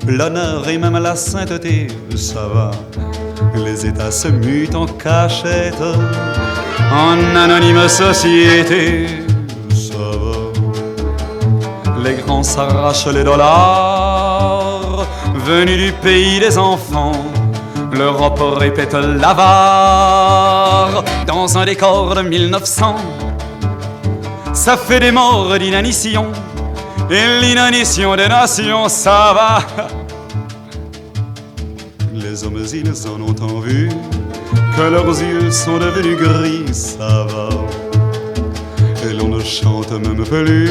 L'honneur 0.06 0.68
et 0.68 0.76
même 0.78 0.98
la 0.98 1.16
sainteté, 1.16 1.88
ça 2.16 2.48
va. 2.52 2.70
Les 3.54 3.86
États 3.86 4.10
se 4.10 4.28
mutent 4.28 4.74
en 4.74 4.86
cachette, 4.86 5.82
en 6.92 7.36
anonyme 7.36 7.88
société, 7.88 9.06
ça 9.70 9.98
va. 9.98 12.02
Les 12.02 12.14
grands 12.14 12.42
s'arrachent 12.42 13.08
les 13.08 13.24
dollars, 13.24 15.06
venus 15.44 15.78
du 15.78 15.92
pays 15.92 16.40
des 16.40 16.56
enfants. 16.56 17.12
L'Europe 17.98 18.40
répète 18.58 18.94
l'avare 18.94 21.02
dans 21.26 21.58
un 21.58 21.64
décor 21.64 22.14
de 22.14 22.22
1900. 22.22 22.94
Ça 24.52 24.76
fait 24.76 25.00
des 25.00 25.10
morts 25.10 25.58
d'inanition, 25.58 26.26
et 27.10 27.40
l'inanition 27.40 28.14
des 28.14 28.28
nations, 28.28 28.88
ça 28.88 29.34
va. 29.34 29.58
Les 32.14 32.44
hommes, 32.44 32.62
ils 32.72 33.08
en 33.08 33.20
ont 33.20 33.32
tant 33.32 33.58
vu 33.58 33.90
que 34.76 34.82
leurs 34.82 35.20
yeux 35.20 35.50
sont 35.50 35.78
devenus 35.78 36.18
gris, 36.18 36.72
ça 36.72 37.26
va. 37.28 37.48
Et 39.08 39.12
l'on 39.12 39.28
ne 39.28 39.42
chante 39.42 39.90
même 39.90 40.22
plus 40.22 40.70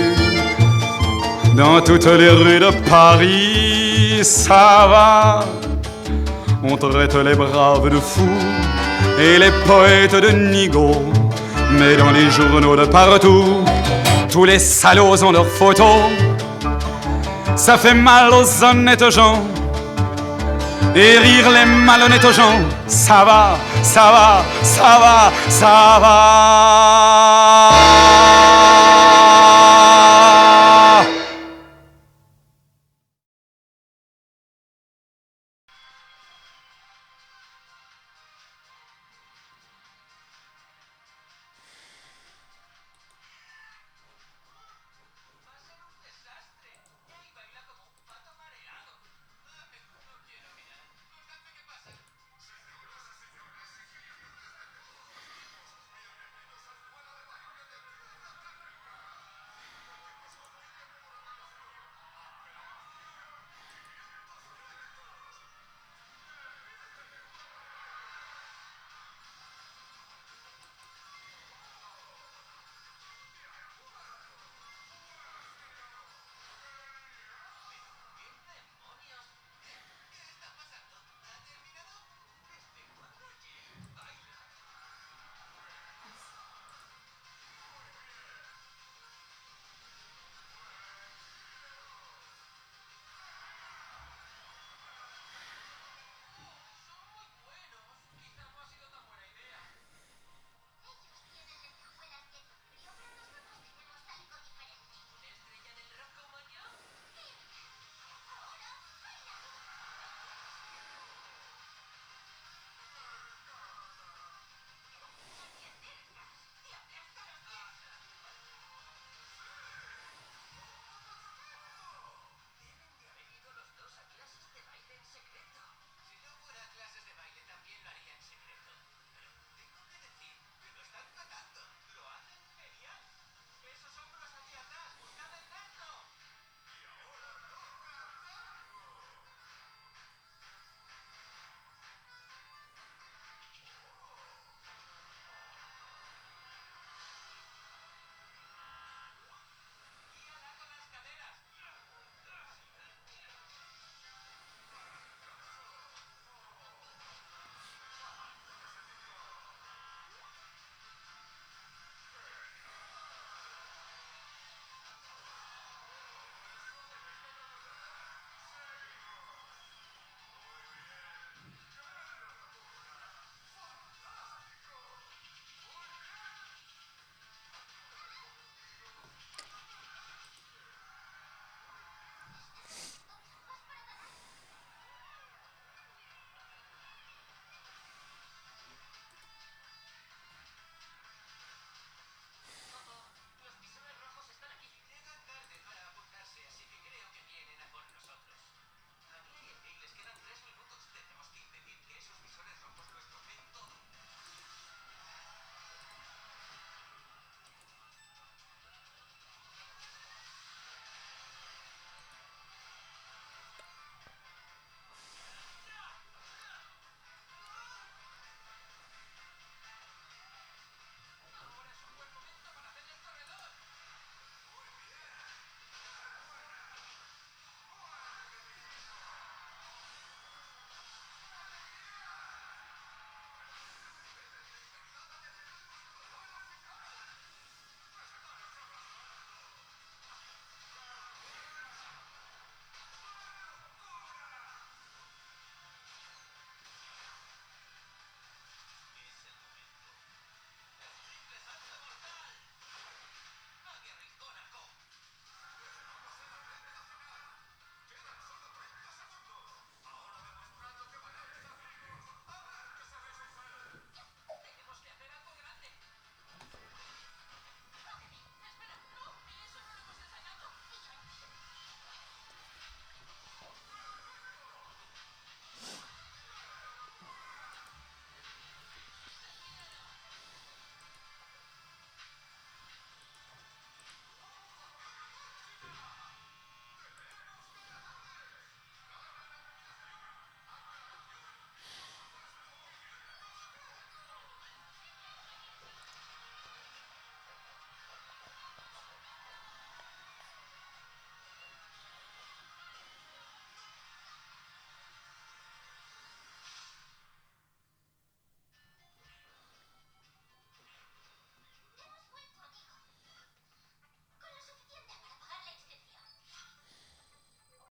dans 1.57 1.81
toutes 1.81 2.05
les 2.05 2.29
rues 2.29 2.59
de 2.59 2.71
Paris, 2.89 4.23
ça 4.23 4.87
va. 4.89 5.56
On 6.63 6.75
traite 6.75 7.13
les 7.15 7.35
braves 7.35 7.89
de 7.89 7.99
fous 7.99 8.39
et 9.19 9.37
les 9.37 9.51
poètes 9.65 10.15
de 10.15 10.29
nigauds. 10.29 11.05
Mais 11.71 11.95
dans 11.95 12.11
les 12.11 12.29
journaux 12.31 12.75
de 12.75 12.85
partout, 12.85 13.63
tous 14.31 14.45
les 14.45 14.59
salauds 14.59 15.23
ont 15.23 15.31
leurs 15.31 15.47
photos. 15.47 16.01
Ça 17.55 17.77
fait 17.77 17.93
mal 17.93 18.31
aux 18.33 18.63
honnêtes 18.63 19.09
gens 19.11 19.43
et 20.95 21.17
rire 21.19 21.51
les 21.51 21.65
malhonnêtes 21.65 22.33
gens. 22.33 22.59
Ça 22.87 23.23
va, 23.25 23.57
ça 23.83 24.11
va, 24.11 24.43
ça 24.63 24.97
va, 24.99 25.31
ça 25.49 25.99
va. 26.01 28.06